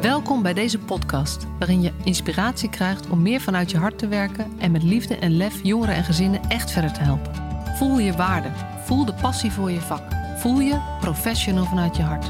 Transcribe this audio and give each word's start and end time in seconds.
Welkom 0.00 0.42
bij 0.42 0.54
deze 0.54 0.78
podcast, 0.78 1.46
waarin 1.58 1.82
je 1.82 1.92
inspiratie 2.04 2.70
krijgt 2.70 3.08
om 3.08 3.22
meer 3.22 3.40
vanuit 3.40 3.70
je 3.70 3.76
hart 3.78 3.98
te 3.98 4.08
werken 4.08 4.52
en 4.58 4.70
met 4.70 4.82
liefde 4.82 5.16
en 5.16 5.36
lef 5.36 5.62
jongeren 5.62 5.94
en 5.94 6.04
gezinnen 6.04 6.40
echt 6.48 6.70
verder 6.70 6.92
te 6.92 7.00
helpen. 7.00 7.34
Voel 7.76 7.98
je 7.98 8.12
waarde, 8.12 8.48
voel 8.84 9.04
de 9.04 9.14
passie 9.14 9.52
voor 9.52 9.70
je 9.70 9.80
vak, 9.80 10.02
voel 10.36 10.60
je 10.60 10.96
professional 11.00 11.64
vanuit 11.64 11.96
je 11.96 12.02
hart. 12.02 12.26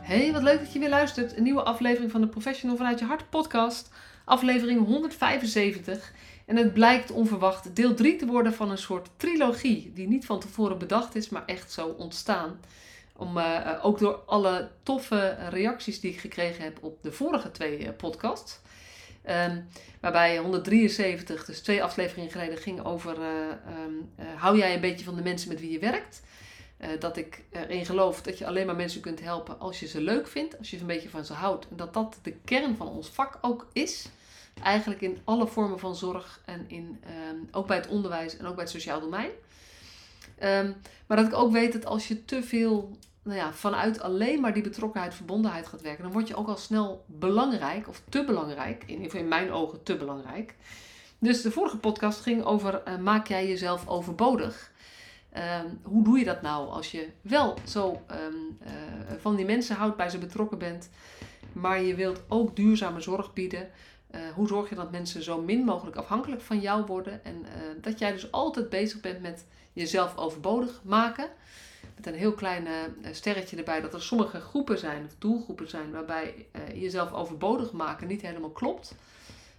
Hey, 0.00 0.32
wat 0.32 0.42
leuk 0.42 0.58
dat 0.58 0.72
je 0.72 0.78
weer 0.78 0.88
luistert. 0.88 1.36
Een 1.36 1.42
nieuwe 1.42 1.62
aflevering 1.62 2.10
van 2.10 2.20
de 2.20 2.28
Professional 2.28 2.76
vanuit 2.76 2.98
je 2.98 3.04
hart 3.04 3.30
podcast, 3.30 3.90
aflevering 4.24 4.86
175. 4.86 6.12
En 6.46 6.56
het 6.56 6.72
blijkt 6.72 7.10
onverwacht 7.10 7.76
deel 7.76 7.94
3 7.94 8.16
te 8.16 8.26
worden 8.26 8.54
van 8.54 8.70
een 8.70 8.78
soort 8.78 9.08
trilogie, 9.16 9.92
die 9.94 10.08
niet 10.08 10.26
van 10.26 10.40
tevoren 10.40 10.78
bedacht 10.78 11.14
is, 11.14 11.28
maar 11.28 11.44
echt 11.46 11.72
zo 11.72 11.86
ontstaan. 11.86 12.60
Om, 13.16 13.38
uh, 13.38 13.78
ook 13.82 13.98
door 13.98 14.14
alle 14.26 14.70
toffe 14.82 15.36
reacties 15.50 16.00
die 16.00 16.12
ik 16.12 16.20
gekregen 16.20 16.64
heb 16.64 16.78
op 16.80 17.02
de 17.02 17.12
vorige 17.12 17.50
twee 17.50 17.78
uh, 17.78 17.88
podcasts. 17.96 18.60
Um, 19.28 19.68
waarbij 20.00 20.38
173, 20.38 21.44
dus 21.44 21.60
twee 21.60 21.82
afleveringen 21.82 22.30
geleden, 22.30 22.58
ging 22.58 22.84
over 22.84 23.16
um, 23.16 24.10
hou 24.36 24.58
jij 24.58 24.74
een 24.74 24.80
beetje 24.80 25.04
van 25.04 25.14
de 25.14 25.22
mensen 25.22 25.48
met 25.48 25.60
wie 25.60 25.70
je 25.70 25.78
werkt. 25.78 26.22
dat 26.98 27.16
ik 27.16 27.44
erin 27.50 27.86
geloof 27.86 28.22
dat 28.22 28.38
je 28.38 28.46
alleen 28.46 28.66
maar 28.66 28.76
mensen 28.76 29.00
kunt 29.00 29.20
helpen 29.20 29.58
als 29.58 29.80
je 29.80 29.86
ze 29.86 30.00
leuk 30.00 30.28
vindt, 30.28 30.58
als 30.58 30.70
je 30.70 30.80
een 30.80 30.86
beetje 30.86 31.08
van 31.08 31.24
ze 31.24 31.32
houdt. 31.32 31.68
En 31.68 31.76
dat 31.76 31.94
dat 31.94 32.18
de 32.22 32.34
kern 32.44 32.76
van 32.76 32.88
ons 32.88 33.08
vak 33.08 33.38
ook 33.40 33.66
is. 33.72 34.08
Eigenlijk 34.62 35.00
in 35.00 35.18
alle 35.24 35.46
vormen 35.46 35.78
van 35.78 35.96
zorg 35.96 36.40
en 36.44 36.64
in, 36.68 37.00
um, 37.30 37.48
ook 37.50 37.66
bij 37.66 37.76
het 37.76 37.88
onderwijs 37.88 38.36
en 38.36 38.46
ook 38.46 38.54
bij 38.54 38.64
het 38.64 38.72
sociaal 38.72 39.00
domein. 39.00 39.30
Um, 40.42 40.76
maar 41.06 41.16
dat 41.16 41.26
ik 41.26 41.34
ook 41.34 41.52
weet 41.52 41.72
dat 41.72 41.86
als 41.86 42.08
je 42.08 42.24
te 42.24 42.42
veel 42.42 42.96
nou 43.22 43.38
ja, 43.38 43.52
vanuit 43.52 44.00
alleen 44.00 44.40
maar 44.40 44.54
die 44.54 44.62
betrokkenheid, 44.62 45.14
verbondenheid 45.14 45.66
gaat 45.66 45.82
werken, 45.82 46.02
dan 46.02 46.12
word 46.12 46.28
je 46.28 46.36
ook 46.36 46.48
al 46.48 46.56
snel 46.56 47.04
belangrijk 47.06 47.88
of 47.88 48.02
te 48.08 48.24
belangrijk. 48.24 48.84
In 48.86 49.12
in 49.12 49.28
mijn 49.28 49.52
ogen 49.52 49.82
te 49.82 49.96
belangrijk. 49.96 50.54
Dus 51.18 51.42
de 51.42 51.50
vorige 51.50 51.78
podcast 51.78 52.20
ging 52.20 52.44
over 52.44 52.82
uh, 52.88 52.98
maak 52.98 53.26
jij 53.26 53.48
jezelf 53.48 53.88
overbodig? 53.88 54.70
Um, 55.36 55.80
hoe 55.82 56.04
doe 56.04 56.18
je 56.18 56.24
dat 56.24 56.42
nou 56.42 56.68
als 56.68 56.90
je 56.90 57.08
wel 57.20 57.56
zo 57.64 58.02
uh, 58.10 58.16
van 59.18 59.36
die 59.36 59.44
mensen 59.44 59.76
houdt, 59.76 59.96
bij 59.96 60.08
ze 60.08 60.18
betrokken 60.18 60.58
bent, 60.58 60.90
maar 61.52 61.82
je 61.82 61.94
wilt 61.94 62.22
ook 62.28 62.56
duurzame 62.56 63.00
zorg 63.00 63.32
bieden? 63.32 63.70
Uh, 64.14 64.20
hoe 64.34 64.46
zorg 64.46 64.68
je 64.68 64.74
dat 64.74 64.90
mensen 64.90 65.22
zo 65.22 65.42
min 65.42 65.64
mogelijk 65.64 65.96
afhankelijk 65.96 66.42
van 66.42 66.60
jou 66.60 66.84
worden 66.84 67.24
en 67.24 67.44
dat 67.80 67.98
jij 67.98 68.12
dus 68.12 68.32
altijd 68.32 68.68
bezig 68.68 69.00
bent 69.00 69.22
met 69.22 69.44
jezelf 69.72 70.16
overbodig 70.16 70.80
maken? 70.84 71.28
Met 71.96 72.06
een 72.06 72.14
heel 72.14 72.32
klein 72.32 72.66
sterretje 73.10 73.56
erbij 73.56 73.80
dat 73.80 73.94
er 73.94 74.02
sommige 74.02 74.40
groepen 74.40 74.78
zijn, 74.78 75.04
of 75.04 75.14
doelgroepen 75.18 75.68
zijn, 75.68 75.90
waarbij 75.90 76.46
jezelf 76.74 77.12
overbodig 77.12 77.72
maken 77.72 78.08
niet 78.08 78.22
helemaal 78.22 78.50
klopt. 78.50 78.94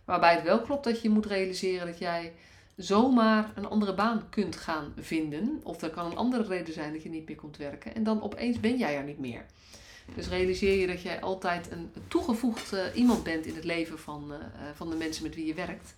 Waarbij 0.06 0.34
het 0.34 0.44
wel 0.44 0.62
klopt 0.62 0.84
dat 0.84 1.02
je 1.02 1.10
moet 1.10 1.26
realiseren 1.26 1.88
dat 1.88 1.98
jij 1.98 2.34
zomaar 2.76 3.52
een 3.56 3.68
andere 3.68 3.94
baan 3.94 4.30
kunt 4.30 4.56
gaan 4.56 4.94
vinden. 4.98 5.60
Of 5.64 5.82
er 5.82 5.90
kan 5.90 6.06
een 6.06 6.18
andere 6.18 6.44
reden 6.44 6.74
zijn 6.74 6.94
dat 6.94 7.04
je 7.04 7.10
niet 7.10 7.28
meer 7.28 7.36
komt 7.36 7.58
werken. 7.58 7.96
En 7.96 8.04
dan 8.04 8.22
opeens 8.22 8.60
ben 8.60 8.78
jij 8.78 8.98
er 8.98 9.04
niet 9.04 9.20
meer. 9.20 9.46
Dus 10.16 10.28
realiseer 10.28 10.80
je 10.80 10.88
dat 10.88 11.02
jij 11.02 11.22
altijd 11.22 11.72
een 11.72 11.92
toegevoegd 12.08 12.74
uh, 12.74 12.80
iemand 12.94 13.24
bent 13.24 13.46
in 13.46 13.56
het 13.56 13.64
leven 13.64 14.00
van, 14.00 14.32
uh, 14.32 14.38
van 14.74 14.90
de 14.90 14.96
mensen 14.96 15.24
met 15.24 15.36
wie 15.36 15.46
je 15.46 15.54
werkt. 15.54 15.96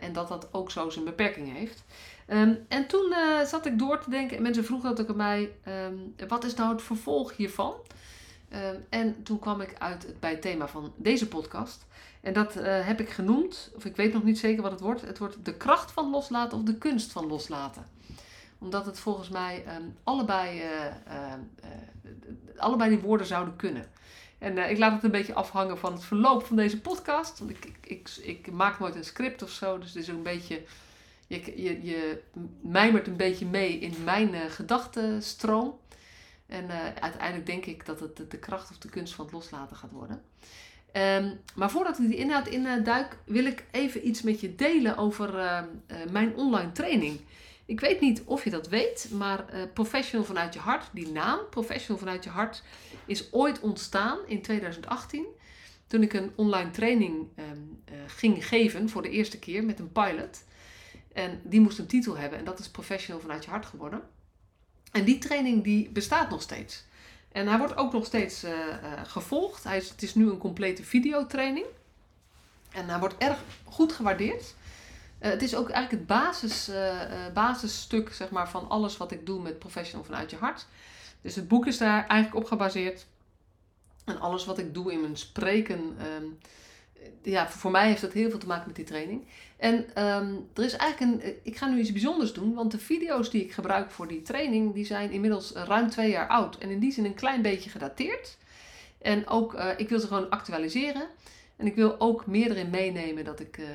En 0.00 0.12
dat 0.12 0.28
dat 0.28 0.48
ook 0.52 0.70
zo 0.70 0.90
zijn 0.90 1.04
beperkingen 1.04 1.54
heeft. 1.54 1.84
Um, 2.28 2.64
en 2.68 2.86
toen 2.86 3.14
zat 3.46 3.66
ik 3.66 3.78
door 3.78 4.00
te 4.00 4.10
denken 4.10 4.36
en 4.36 4.42
mensen 4.42 4.64
vroegen 4.64 4.88
dat 4.88 5.00
ook 5.00 5.08
aan 5.08 5.16
mij: 5.16 5.52
um, 5.68 6.14
wat 6.28 6.44
is 6.44 6.54
nou 6.54 6.72
het 6.72 6.82
vervolg 6.82 7.36
hiervan? 7.36 7.74
Um, 8.52 8.84
en 8.88 9.22
toen 9.22 9.38
kwam 9.38 9.60
ik 9.60 9.74
uit 9.78 10.14
bij 10.20 10.30
het 10.30 10.42
thema 10.42 10.68
van 10.68 10.92
deze 10.96 11.28
podcast. 11.28 11.86
En 12.20 12.32
dat 12.32 12.54
heb 12.60 13.00
ik 13.00 13.08
genoemd, 13.08 13.72
of 13.76 13.84
ik 13.84 13.96
weet 13.96 14.12
nog 14.12 14.22
niet 14.22 14.38
zeker 14.38 14.62
wat 14.62 14.70
het 14.70 14.80
wordt. 14.80 15.00
Het 15.00 15.18
wordt 15.18 15.36
de 15.42 15.54
kracht 15.54 15.92
van 15.92 16.10
loslaten 16.10 16.58
of 16.58 16.64
de 16.64 16.78
kunst 16.78 17.12
van 17.12 17.26
loslaten. 17.26 17.95
Omdat 18.58 18.86
het 18.86 18.98
volgens 18.98 19.28
mij 19.28 19.64
um, 19.76 19.96
allebei, 20.04 20.62
uh, 20.62 20.84
uh, 21.08 21.32
allebei 22.56 22.90
die 22.90 22.98
woorden 22.98 23.26
zouden 23.26 23.56
kunnen. 23.56 23.86
En 24.38 24.70
ik 24.70 24.78
laat 24.78 24.92
het 24.92 25.04
een 25.04 25.10
beetje 25.10 25.34
afhangen 25.34 25.78
van 25.78 25.92
het 25.92 26.04
verloop 26.04 26.46
van 26.46 26.56
deze 26.56 26.80
podcast. 26.80 27.38
Want 27.38 27.50
ik, 27.50 27.72
ik, 27.80 28.10
ik, 28.22 28.50
maak 28.50 28.78
nooit 28.78 28.94
een 28.94 29.04
script 29.04 29.42
of 29.42 29.50
zo. 29.50 29.78
Dus 29.78 29.88
het 29.88 30.02
is 30.02 30.08
een 30.08 30.22
beetje. 30.22 30.62
Je, 31.26 31.62
je, 31.62 31.82
je 31.82 32.22
mijmert 32.60 33.06
een 33.06 33.16
beetje 33.16 33.46
mee 33.46 33.78
in 33.78 33.94
mijn 34.04 34.50
gedachtenstroom. 34.50 35.78
En 36.46 36.70
uiteindelijk 37.00 37.46
denk 37.46 37.66
ik 37.66 37.86
dat 37.86 38.00
het 38.00 38.30
de 38.30 38.38
kracht 38.38 38.70
of 38.70 38.78
de 38.78 38.88
kunst 38.88 39.14
van 39.14 39.24
het 39.24 39.34
loslaten 39.34 39.76
gaat 39.76 39.90
worden. 39.90 40.22
Um, 40.92 41.40
maar 41.54 41.70
voordat 41.70 41.98
ik 41.98 42.08
die 42.08 42.16
inhoud 42.16 42.46
in 42.46 42.84
duik, 42.84 43.18
wil 43.24 43.44
ik 43.44 43.64
even 43.70 44.08
iets 44.08 44.22
met 44.22 44.40
je 44.40 44.54
delen 44.54 44.96
over 44.96 45.34
mijn 46.10 46.36
online 46.36 46.72
training. 46.72 47.20
Ik 47.66 47.80
weet 47.80 48.00
niet 48.00 48.22
of 48.24 48.44
je 48.44 48.50
dat 48.50 48.68
weet, 48.68 49.08
maar 49.12 49.44
uh, 49.54 49.62
Professional 49.72 50.26
vanuit 50.26 50.54
je 50.54 50.60
hart, 50.60 50.88
die 50.92 51.08
naam, 51.08 51.38
Professional 51.50 51.98
vanuit 51.98 52.24
je 52.24 52.30
hart, 52.30 52.62
is 53.06 53.32
ooit 53.32 53.60
ontstaan 53.60 54.18
in 54.26 54.42
2018. 54.42 55.26
Toen 55.86 56.02
ik 56.02 56.12
een 56.12 56.32
online 56.36 56.70
training 56.70 57.28
um, 57.36 57.82
ging 58.06 58.46
geven 58.46 58.88
voor 58.88 59.02
de 59.02 59.10
eerste 59.10 59.38
keer 59.38 59.64
met 59.64 59.78
een 59.78 59.92
pilot. 59.92 60.44
En 61.12 61.40
die 61.44 61.60
moest 61.60 61.78
een 61.78 61.86
titel 61.86 62.16
hebben 62.16 62.38
en 62.38 62.44
dat 62.44 62.58
is 62.58 62.68
Professional 62.68 63.20
vanuit 63.20 63.44
je 63.44 63.50
hart 63.50 63.66
geworden. 63.66 64.02
En 64.92 65.04
die 65.04 65.18
training 65.18 65.64
die 65.64 65.90
bestaat 65.90 66.30
nog 66.30 66.42
steeds. 66.42 66.84
En 67.32 67.46
hij 67.46 67.58
wordt 67.58 67.76
ook 67.76 67.92
nog 67.92 68.06
steeds 68.06 68.44
uh, 68.44 68.52
gevolgd. 69.06 69.64
Hij 69.64 69.76
is, 69.76 69.88
het 69.88 70.02
is 70.02 70.14
nu 70.14 70.30
een 70.30 70.38
complete 70.38 70.84
videotraining. 70.84 71.66
En 72.72 72.88
hij 72.88 72.98
wordt 72.98 73.16
erg 73.18 73.38
goed 73.64 73.92
gewaardeerd. 73.92 74.54
Uh, 75.20 75.30
het 75.30 75.42
is 75.42 75.54
ook 75.54 75.70
eigenlijk 75.70 75.90
het 75.90 76.18
basis, 76.18 76.70
basisstuk 77.34 78.12
zeg 78.12 78.30
maar, 78.30 78.50
van 78.50 78.68
alles 78.68 78.96
wat 78.96 79.12
ik 79.12 79.26
doe 79.26 79.42
met 79.42 79.58
Professional 79.58 80.04
vanuit 80.04 80.30
je 80.30 80.36
hart. 80.36 80.66
Dus 81.20 81.34
het 81.34 81.48
boek 81.48 81.66
is 81.66 81.78
daar 81.78 82.06
eigenlijk 82.06 82.34
op 82.34 82.44
gebaseerd. 82.44 83.06
En 84.04 84.20
alles 84.20 84.44
wat 84.44 84.58
ik 84.58 84.74
doe 84.74 84.92
in 84.92 85.00
mijn 85.00 85.16
spreken 85.16 85.96
um, 86.20 86.38
ja, 87.22 87.48
voor 87.48 87.70
mij 87.70 87.88
heeft 87.88 88.00
dat 88.00 88.12
heel 88.12 88.30
veel 88.30 88.38
te 88.38 88.46
maken 88.46 88.66
met 88.66 88.76
die 88.76 88.84
training. 88.84 89.26
En 89.56 89.74
um, 89.74 90.48
er 90.54 90.64
is 90.64 90.76
eigenlijk 90.76 91.24
een. 91.24 91.34
Ik 91.42 91.56
ga 91.56 91.66
nu 91.66 91.80
iets 91.80 91.92
bijzonders 91.92 92.32
doen, 92.32 92.54
want 92.54 92.70
de 92.70 92.78
video's 92.78 93.30
die 93.30 93.44
ik 93.44 93.52
gebruik 93.52 93.90
voor 93.90 94.08
die 94.08 94.22
training, 94.22 94.74
die 94.74 94.84
zijn 94.84 95.10
inmiddels 95.10 95.52
ruim 95.52 95.90
twee 95.90 96.10
jaar 96.10 96.28
oud. 96.28 96.58
En 96.58 96.70
in 96.70 96.78
die 96.78 96.92
zin 96.92 97.04
een 97.04 97.14
klein 97.14 97.42
beetje 97.42 97.70
gedateerd. 97.70 98.36
En 98.98 99.26
ook, 99.26 99.54
ik 99.76 99.88
wil 99.88 100.00
ze 100.00 100.06
gewoon 100.06 100.30
actualiseren. 100.30 101.08
En 101.56 101.66
ik 101.66 101.74
wil 101.74 102.00
ook 102.00 102.26
meer 102.26 102.50
erin 102.50 102.70
meenemen 102.70 103.24
dat 103.24 103.40
ik, 103.40 103.58
uh, 103.58 103.66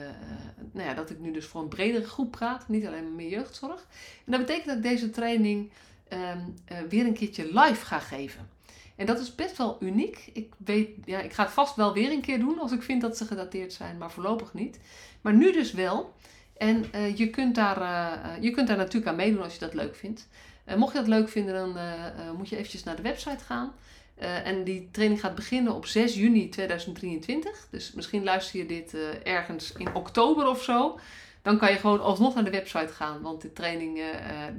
nou 0.71 0.87
ja, 0.87 0.93
dat 0.93 1.09
ik 1.09 1.19
nu 1.19 1.31
dus 1.31 1.45
voor 1.45 1.61
een 1.61 1.67
bredere 1.67 2.07
groep 2.07 2.31
praat, 2.31 2.67
niet 2.67 2.85
alleen 2.85 3.15
meer 3.15 3.29
jeugdzorg. 3.29 3.87
En 4.25 4.31
dat 4.31 4.39
betekent 4.39 4.65
dat 4.65 4.75
ik 4.75 4.83
deze 4.83 5.09
training 5.09 5.71
um, 6.09 6.53
uh, 6.71 6.77
weer 6.89 7.05
een 7.05 7.13
keertje 7.13 7.45
live 7.45 7.85
ga 7.85 7.99
geven. 7.99 8.49
En 8.95 9.05
dat 9.05 9.19
is 9.19 9.35
best 9.35 9.57
wel 9.57 9.77
uniek. 9.79 10.29
Ik, 10.33 10.53
weet, 10.57 10.89
ja, 11.05 11.19
ik 11.19 11.33
ga 11.33 11.43
het 11.43 11.51
vast 11.51 11.75
wel 11.75 11.93
weer 11.93 12.11
een 12.11 12.21
keer 12.21 12.39
doen 12.39 12.59
als 12.59 12.71
ik 12.71 12.83
vind 12.83 13.01
dat 13.01 13.17
ze 13.17 13.25
gedateerd 13.25 13.73
zijn, 13.73 13.97
maar 13.97 14.11
voorlopig 14.11 14.53
niet. 14.53 14.79
Maar 15.21 15.33
nu 15.33 15.51
dus 15.51 15.71
wel. 15.71 16.13
En 16.57 16.85
je, 17.15 17.29
kunt 17.29 17.55
daar, 17.55 18.41
je 18.41 18.51
kunt 18.51 18.67
daar 18.67 18.77
natuurlijk 18.77 19.07
aan 19.07 19.15
meedoen 19.15 19.43
als 19.43 19.53
je 19.53 19.59
dat 19.59 19.73
leuk 19.73 19.95
vindt. 19.95 20.27
Mocht 20.75 20.93
je 20.93 20.99
dat 20.99 21.07
leuk 21.07 21.29
vinden, 21.29 21.53
dan 21.53 21.77
moet 22.37 22.49
je 22.49 22.55
eventjes 22.55 22.83
naar 22.83 22.95
de 22.95 23.01
website 23.01 23.43
gaan. 23.43 23.73
En 24.21 24.63
die 24.63 24.89
training 24.91 25.19
gaat 25.19 25.35
beginnen 25.35 25.75
op 25.75 25.85
6 25.85 26.15
juni 26.15 26.49
2023. 26.49 27.67
Dus 27.71 27.91
misschien 27.91 28.23
luister 28.23 28.59
je 28.59 28.65
dit 28.65 28.95
ergens 29.23 29.71
in 29.71 29.95
oktober 29.95 30.47
of 30.47 30.63
zo. 30.63 30.99
Dan 31.41 31.57
kan 31.57 31.71
je 31.71 31.77
gewoon 31.77 32.01
alsnog 32.01 32.35
naar 32.35 32.43
de 32.43 32.49
website 32.49 32.93
gaan, 32.93 33.21
want 33.21 33.41
die 33.41 33.53
training 33.53 33.99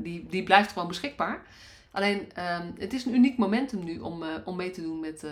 die, 0.03 0.26
die 0.31 0.43
blijft 0.43 0.73
gewoon 0.73 0.88
beschikbaar. 0.88 1.43
Alleen 1.91 2.19
um, 2.19 2.75
het 2.79 2.93
is 2.93 3.05
een 3.05 3.14
uniek 3.14 3.37
momentum 3.38 3.85
nu 3.85 3.99
om, 3.99 4.25
om 4.44 4.56
mee 4.56 4.70
te 4.70 4.82
doen 4.82 5.00
met, 5.00 5.25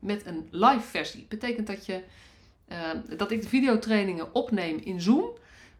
met 0.00 0.26
een 0.26 0.48
live 0.50 0.86
versie. 0.86 1.26
Betekent 1.28 1.66
dat, 1.66 1.86
je, 1.86 2.02
ehm, 2.68 3.16
dat 3.16 3.30
ik 3.30 3.42
de 3.42 3.48
videotrainingen 3.48 4.34
opneem 4.34 4.80
in 4.84 5.00
Zoom, 5.00 5.30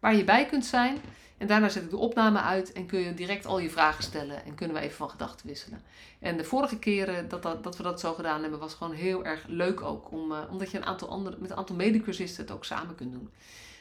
waar 0.00 0.16
je 0.16 0.24
bij 0.24 0.46
kunt 0.46 0.66
zijn. 0.66 0.96
En 1.40 1.46
daarna 1.46 1.68
zet 1.68 1.82
ik 1.82 1.90
de 1.90 1.96
opname 1.96 2.40
uit 2.40 2.72
en 2.72 2.86
kun 2.86 3.00
je 3.00 3.14
direct 3.14 3.46
al 3.46 3.58
je 3.58 3.70
vragen 3.70 4.02
stellen 4.02 4.44
en 4.44 4.54
kunnen 4.54 4.76
we 4.76 4.82
even 4.82 4.96
van 4.96 5.10
gedachten 5.10 5.46
wisselen. 5.46 5.82
En 6.18 6.36
de 6.36 6.44
vorige 6.44 6.78
keren 6.78 7.28
dat, 7.28 7.42
dat, 7.42 7.64
dat 7.64 7.76
we 7.76 7.82
dat 7.82 8.00
zo 8.00 8.14
gedaan 8.14 8.42
hebben, 8.42 8.58
was 8.58 8.74
gewoon 8.74 8.92
heel 8.92 9.24
erg 9.24 9.44
leuk 9.46 9.80
ook. 9.80 10.12
Om, 10.12 10.32
omdat 10.32 10.70
je 10.70 10.76
een 10.76 10.84
aantal 10.84 11.08
andere, 11.08 11.36
met 11.40 11.50
een 11.50 11.56
aantal 11.56 11.76
medecursisten 11.76 12.44
het 12.44 12.52
ook 12.52 12.64
samen 12.64 12.94
kunt 12.94 13.12
doen. 13.12 13.30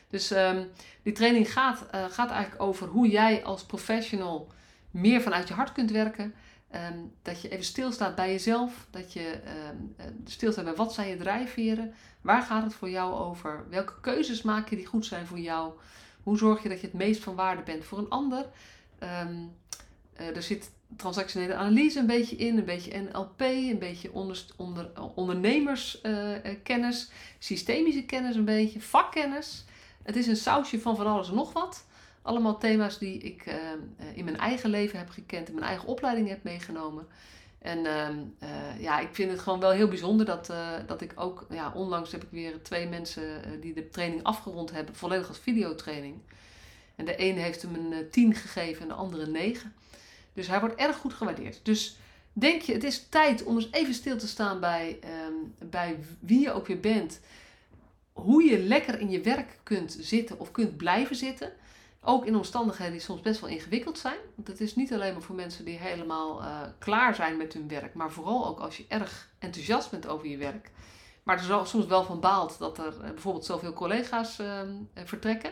Dus 0.10 0.32
um, 0.32 0.70
die 1.04 1.14
training 1.14 1.52
gaat, 1.52 1.86
gaat 1.92 2.32
eigenlijk 2.32 2.62
over 2.62 2.88
hoe 2.88 3.10
jij 3.10 3.44
als 3.44 3.64
professional 3.64 4.52
meer 4.92 5.22
vanuit 5.22 5.48
je 5.48 5.54
hart 5.54 5.72
kunt 5.72 5.92
werken. 5.92 6.34
Um, 6.76 7.14
dat 7.22 7.42
je 7.42 7.50
even 7.50 7.66
stilstaat 7.66 8.16
bij 8.16 8.32
jezelf. 8.32 8.88
Dat 8.90 9.14
je 9.14 9.40
um, 9.70 9.96
stilstaat 10.26 10.64
bij 10.66 10.76
wat 10.76 10.94
zijn 10.94 11.10
je 11.10 11.18
drijfveren. 11.18 11.94
Waar 12.22 12.42
gaat 12.42 12.64
het 12.64 12.74
voor 12.74 12.90
jou 12.90 13.14
over? 13.14 13.66
Welke 13.70 13.94
keuzes 14.02 14.42
maak 14.42 14.70
je 14.70 14.76
die 14.76 14.86
goed 14.86 15.06
zijn 15.06 15.26
voor 15.26 15.40
jou? 15.40 15.74
Hoe 16.30 16.38
zorg 16.38 16.64
je 16.64 16.70
dat 16.70 16.82
je 16.82 16.88
het 16.88 16.96
meest 16.96 17.24
van 17.24 17.36
waarde 17.36 17.62
bent 17.62 17.86
voor 17.86 17.98
een 17.98 18.10
ander? 18.10 18.46
Ehm, 19.00 19.36
eh, 20.14 20.36
er 20.36 20.44
zit 20.44 20.72
transactionele 20.96 21.54
analyse 21.54 22.00
een 22.00 22.06
beetje 22.06 22.36
in, 22.36 22.58
een 22.58 22.66
beetje 22.66 23.02
NLP, 23.02 23.40
een 23.40 23.80
beetje 23.80 24.14
onder, 24.14 24.46
onder, 24.56 24.92
ondernemerskennis, 25.16 27.12
systemische 27.40 28.06
kennis 28.06 28.36
een 28.36 28.46
beetje, 28.46 28.82
vakkennis. 28.82 29.66
Het 30.04 30.16
is 30.16 30.28
een 30.28 30.36
sausje 30.36 30.80
van 30.80 30.96
van 30.96 31.08
alles 31.08 31.30
en 31.30 31.36
nog 31.36 31.54
wat. 31.54 31.86
Allemaal 32.22 32.58
thema's 32.58 32.98
die 32.98 33.18
ik 33.18 33.46
uh, 33.46 33.56
in 34.14 34.24
mijn 34.24 34.38
eigen 34.38 34.70
leven 34.70 35.00
heb 35.00 35.10
gekend, 35.10 35.48
in 35.48 35.54
mijn 35.54 35.68
eigen 35.68 35.88
opleiding 35.88 36.28
heb 36.28 36.44
meegenomen. 36.44 37.08
En 37.60 37.78
uh, 37.78 38.08
uh, 38.50 38.82
ja, 38.82 39.00
ik 39.00 39.10
vind 39.12 39.32
het 39.32 39.40
gewoon 39.40 39.60
wel 39.60 39.72
heel 39.72 39.88
bijzonder 39.88 40.26
dat, 40.26 40.54
dat 40.88 41.02
ik 41.02 41.12
ook, 41.16 41.46
ja, 41.50 41.72
onlangs 41.76 42.12
heb 42.12 42.24
ik 42.24 42.30
weer 42.32 42.62
twee 42.62 42.88
mensen 42.88 43.62
die 43.62 43.74
de 43.74 43.90
training 43.90 44.24
afgerond 44.24 44.72
hebben, 44.72 44.96
volledig 44.96 45.28
als 45.28 45.40
videotraining. 45.40 46.16
En 46.96 47.06
de 47.06 47.16
ene 47.16 47.40
heeft 47.40 47.62
hem 47.62 47.76
een 47.76 48.10
10 48.10 48.36
gegeven 48.36 48.82
en 48.82 48.88
de 48.88 48.94
andere 48.94 49.24
een 49.24 49.32
9. 49.32 49.74
Dus 50.34 50.48
hij 50.48 50.60
wordt 50.60 50.76
erg 50.76 50.98
goed 50.98 51.14
gewaardeerd. 51.14 51.60
Dus 51.64 51.98
denk 52.34 52.62
je, 52.62 52.74
het 52.74 52.84
is 52.84 53.08
tijd 53.10 53.44
om 53.44 53.56
eens 53.56 53.68
even 53.72 53.94
stil 53.94 54.18
te 54.18 54.28
staan 54.28 54.60
bij, 54.60 55.00
um, 55.28 55.70
bij 55.70 56.00
wie 56.20 56.40
je 56.40 56.52
ook 56.52 56.68
weer 56.68 56.80
bent. 56.80 57.20
Hoe 58.14 58.44
je 58.44 58.60
lekker 58.60 59.00
in 59.00 59.10
je 59.10 59.22
werk 59.22 59.60
kunt 59.64 59.98
zitten 60.00 60.40
of 60.40 60.52
kunt 60.52 60.78
blijven 60.78 61.16
zitten. 61.16 61.52
Ook 62.02 62.26
in 62.26 62.36
omstandigheden 62.36 62.94
die 62.94 63.02
soms 63.02 63.22
best 63.22 63.42
wel 63.42 63.50
ingewikkeld 63.50 63.98
zijn. 63.98 64.18
Want 64.36 64.48
het 64.48 64.62
is 64.62 64.76
niet 64.76 64.94
alleen 64.94 65.14
maar 65.14 65.22
voor 65.22 65.36
mensen 65.36 65.66
die 65.66 65.78
helemaal 65.78 66.42
uh, 66.42 66.62
klaar 66.78 67.16
zijn 67.16 67.38
met 67.38 67.54
hun 67.54 67.68
werk. 67.68 67.94
Maar 67.94 68.12
vooral 68.12 68.48
ook 68.48 68.60
als 68.60 68.78
je 68.78 68.86
erg 68.88 69.30
enthousiast 69.40 69.92
bent 69.92 70.08
over 70.08 70.28
je 70.28 70.38
werk. 70.38 70.72
Maar 71.24 71.38
er 71.38 71.68
soms 71.68 71.86
wel 71.86 72.04
van 72.04 72.20
baalt 72.20 72.60
dat 72.60 72.78
er 72.78 72.94
uh, 72.94 73.10
bijvoorbeeld 73.10 73.46
zoveel 73.46 73.74
collega's 73.74 74.40
uh, 74.40 74.62
vertrekken 74.96 75.52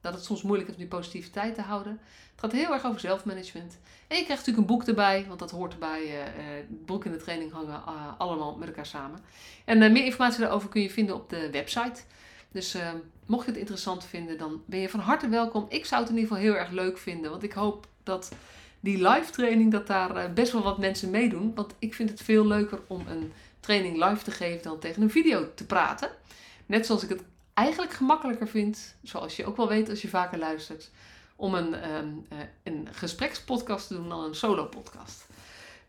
dat 0.00 0.14
het 0.14 0.24
soms 0.24 0.42
moeilijk 0.42 0.68
is 0.68 0.74
om 0.74 0.80
die 0.80 0.90
positiviteit 0.90 1.54
te 1.54 1.62
houden. 1.62 2.00
Het 2.30 2.40
gaat 2.40 2.52
heel 2.52 2.72
erg 2.72 2.84
over 2.84 3.00
zelfmanagement. 3.00 3.78
En 4.08 4.16
je 4.16 4.24
krijgt 4.24 4.46
natuurlijk 4.46 4.58
een 4.58 4.76
boek 4.76 4.86
erbij, 4.86 5.24
want 5.28 5.38
dat 5.38 5.50
hoort 5.50 5.72
erbij. 5.72 6.06
Het 6.06 6.86
boek 6.86 7.04
en 7.04 7.12
de 7.12 7.16
training 7.16 7.52
hangen 7.52 7.82
allemaal 8.18 8.56
met 8.56 8.68
elkaar 8.68 8.86
samen. 8.86 9.20
En 9.64 9.78
meer 9.92 10.04
informatie 10.04 10.40
daarover 10.40 10.68
kun 10.68 10.82
je 10.82 10.90
vinden 10.90 11.14
op 11.14 11.30
de 11.30 11.50
website. 11.50 12.02
Dus 12.52 12.76
mocht 13.26 13.44
je 13.44 13.50
het 13.50 13.60
interessant 13.60 14.04
vinden, 14.04 14.38
dan 14.38 14.62
ben 14.66 14.80
je 14.80 14.88
van 14.88 15.00
harte 15.00 15.28
welkom. 15.28 15.66
Ik 15.68 15.86
zou 15.86 16.00
het 16.00 16.10
in 16.10 16.16
ieder 16.16 16.30
geval 16.30 16.50
heel 16.50 16.60
erg 16.60 16.70
leuk 16.70 16.98
vinden, 16.98 17.30
want 17.30 17.42
ik 17.42 17.52
hoop 17.52 17.86
dat 18.02 18.32
die 18.80 19.08
live 19.08 19.30
training, 19.30 19.72
dat 19.72 19.86
daar 19.86 20.32
best 20.32 20.52
wel 20.52 20.62
wat 20.62 20.78
mensen 20.78 21.10
meedoen. 21.10 21.54
Want 21.54 21.74
ik 21.78 21.94
vind 21.94 22.10
het 22.10 22.22
veel 22.22 22.46
leuker 22.46 22.80
om 22.86 23.06
een 23.08 23.32
training 23.60 24.04
live 24.04 24.24
te 24.24 24.30
geven 24.30 24.62
dan 24.62 24.78
tegen 24.78 25.02
een 25.02 25.10
video 25.10 25.54
te 25.54 25.66
praten. 25.66 26.10
Net 26.66 26.86
zoals 26.86 27.02
ik 27.02 27.08
het 27.08 27.22
eigenlijk 27.54 27.92
gemakkelijker 27.92 28.48
vind, 28.48 28.94
zoals 29.02 29.36
je 29.36 29.46
ook 29.46 29.56
wel 29.56 29.68
weet 29.68 29.90
als 29.90 30.02
je 30.02 30.08
vaker 30.08 30.38
luistert, 30.38 30.90
om 31.36 31.54
een, 31.54 31.94
um, 31.94 32.26
een 32.62 32.88
gesprekspodcast 32.92 33.86
te 33.86 33.94
doen 33.94 34.08
dan 34.08 34.24
een 34.24 34.34
solo 34.34 34.64
podcast. 34.64 35.26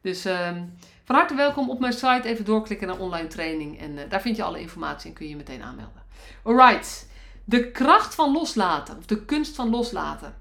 Dus 0.01 0.25
um, 0.25 0.74
van 1.04 1.15
harte 1.15 1.36
welkom 1.36 1.69
op 1.69 1.80
mijn 1.80 1.94
site. 1.94 2.21
Even 2.24 2.45
doorklikken 2.45 2.88
naar 2.88 3.00
online 3.00 3.27
training. 3.27 3.80
En 3.80 3.92
uh, 3.92 4.01
daar 4.10 4.21
vind 4.21 4.36
je 4.36 4.44
alle 4.44 4.60
informatie 4.60 5.10
en 5.10 5.15
kun 5.15 5.27
je 5.27 5.36
meteen 5.36 5.62
aanmelden. 5.62 6.02
Alright. 6.44 7.08
De 7.44 7.72
kracht 7.72 8.16
van 8.16 8.31
loslaten. 8.31 8.98
Of 8.98 9.06
de 9.06 9.25
kunst 9.25 9.56
van 9.56 9.70
loslaten. 9.70 10.36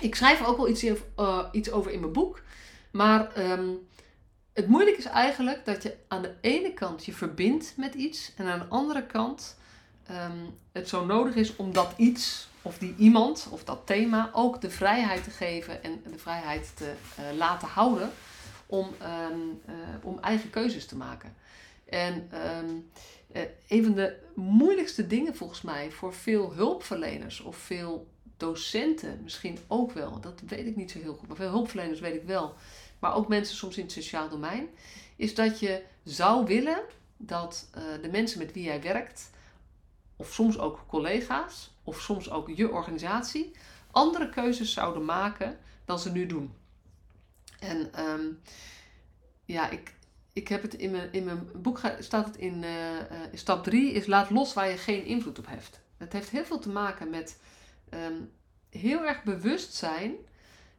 Ik 0.00 0.14
schrijf 0.14 0.40
er 0.40 0.46
ook 0.46 0.56
wel 0.56 0.68
iets, 0.68 0.84
uh, 0.84 1.38
iets 1.52 1.70
over 1.70 1.90
in 1.90 2.00
mijn 2.00 2.12
boek. 2.12 2.40
Maar 2.90 3.38
um, 3.38 3.88
het 4.52 4.68
moeilijke 4.68 4.98
is 4.98 5.04
eigenlijk 5.06 5.64
dat 5.64 5.82
je 5.82 5.96
aan 6.08 6.22
de 6.22 6.34
ene 6.40 6.74
kant 6.74 7.04
je 7.04 7.12
verbindt 7.12 7.74
met 7.76 7.94
iets. 7.94 8.32
En 8.36 8.46
aan 8.46 8.58
de 8.58 8.66
andere 8.68 9.06
kant 9.06 9.56
um, 10.10 10.58
het 10.72 10.88
zo 10.88 11.04
nodig 11.04 11.34
is 11.34 11.56
om 11.56 11.72
dat 11.72 11.92
iets 11.96 12.48
of 12.62 12.78
die 12.78 12.94
iemand 12.98 13.48
of 13.50 13.64
dat 13.64 13.80
thema 13.84 14.30
ook 14.32 14.60
de 14.60 14.70
vrijheid 14.70 15.24
te 15.24 15.30
geven 15.30 15.82
en 15.82 16.02
de 16.12 16.18
vrijheid 16.18 16.72
te 16.76 16.92
uh, 17.20 17.36
laten 17.36 17.68
houden 17.68 18.10
om, 18.66 18.94
um, 19.30 19.60
uh, 19.68 19.74
om 20.02 20.18
eigen 20.20 20.50
keuzes 20.50 20.86
te 20.86 20.96
maken. 20.96 21.34
En 21.84 22.30
een 23.68 23.84
van 23.84 23.94
de 23.94 24.16
moeilijkste 24.34 25.06
dingen 25.06 25.36
volgens 25.36 25.62
mij 25.62 25.90
voor 25.90 26.14
veel 26.14 26.52
hulpverleners 26.52 27.40
of 27.40 27.56
veel 27.56 28.06
docenten 28.36 29.20
misschien 29.22 29.58
ook 29.66 29.92
wel, 29.92 30.20
dat 30.20 30.42
weet 30.46 30.66
ik 30.66 30.76
niet 30.76 30.90
zo 30.90 31.00
heel 31.00 31.14
goed, 31.14 31.28
maar 31.28 31.36
veel 31.36 31.50
hulpverleners 31.50 32.00
weet 32.00 32.14
ik 32.14 32.22
wel, 32.22 32.54
maar 32.98 33.14
ook 33.14 33.28
mensen 33.28 33.56
soms 33.56 33.76
in 33.76 33.82
het 33.82 33.92
sociaal 33.92 34.28
domein, 34.28 34.68
is 35.16 35.34
dat 35.34 35.60
je 35.60 35.82
zou 36.04 36.46
willen 36.46 36.82
dat 37.16 37.68
de 38.02 38.08
mensen 38.10 38.38
met 38.38 38.52
wie 38.52 38.64
jij 38.64 38.82
werkt 38.82 39.30
of 40.16 40.32
soms 40.32 40.58
ook 40.58 40.84
collega's, 40.86 41.74
of 41.82 42.00
soms 42.00 42.30
ook 42.30 42.48
je 42.48 42.70
organisatie, 42.70 43.52
andere 43.90 44.28
keuzes 44.28 44.72
zouden 44.72 45.04
maken 45.04 45.58
dan 45.84 45.98
ze 45.98 46.12
nu 46.12 46.26
doen. 46.26 46.54
En 47.58 48.08
um, 48.10 48.40
ja, 49.44 49.70
ik, 49.70 49.94
ik 50.36 50.48
heb 50.48 50.62
het 50.62 50.74
in 50.74 50.90
mijn, 50.90 51.12
in 51.12 51.24
mijn 51.24 51.48
boek 51.54 51.80
staat 51.98 52.26
het 52.26 52.36
in, 52.36 52.62
uh, 52.62 52.94
uh, 52.94 53.00
stap 53.32 53.64
3 53.64 53.92
is 53.92 54.06
laat 54.06 54.30
los 54.30 54.54
waar 54.54 54.68
je 54.68 54.76
geen 54.76 55.04
invloed 55.04 55.38
op 55.38 55.46
hebt. 55.46 55.80
Het 55.96 56.12
heeft 56.12 56.30
heel 56.30 56.44
veel 56.44 56.58
te 56.58 56.68
maken 56.68 57.10
met 57.10 57.40
um, 57.90 58.32
heel 58.70 59.04
erg 59.04 59.22
bewust 59.22 59.74
zijn 59.74 60.14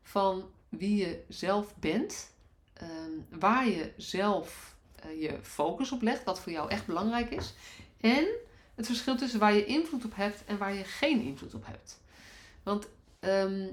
van 0.02 0.50
wie 0.70 0.96
je 0.96 1.24
zelf 1.28 1.76
bent, 1.76 2.34
um, 2.82 3.40
waar 3.40 3.68
je 3.68 3.92
zelf 3.98 4.76
uh, 5.06 5.22
je 5.22 5.38
focus 5.42 5.92
op 5.92 6.02
legt, 6.02 6.24
wat 6.24 6.40
voor 6.40 6.52
jou 6.52 6.70
echt 6.70 6.86
belangrijk 6.86 7.30
is. 7.30 7.54
En 8.00 8.28
het 8.76 8.86
verschil 8.86 9.18
tussen 9.18 9.40
waar 9.40 9.54
je 9.54 9.66
invloed 9.66 10.06
op 10.06 10.16
hebt 10.16 10.46
en 10.46 10.58
waar 10.58 10.74
je 10.74 10.84
geen 10.84 11.22
invloed 11.22 11.54
op 11.54 11.66
hebt. 11.66 12.02
Want 12.64 12.88
uh, 13.20 13.66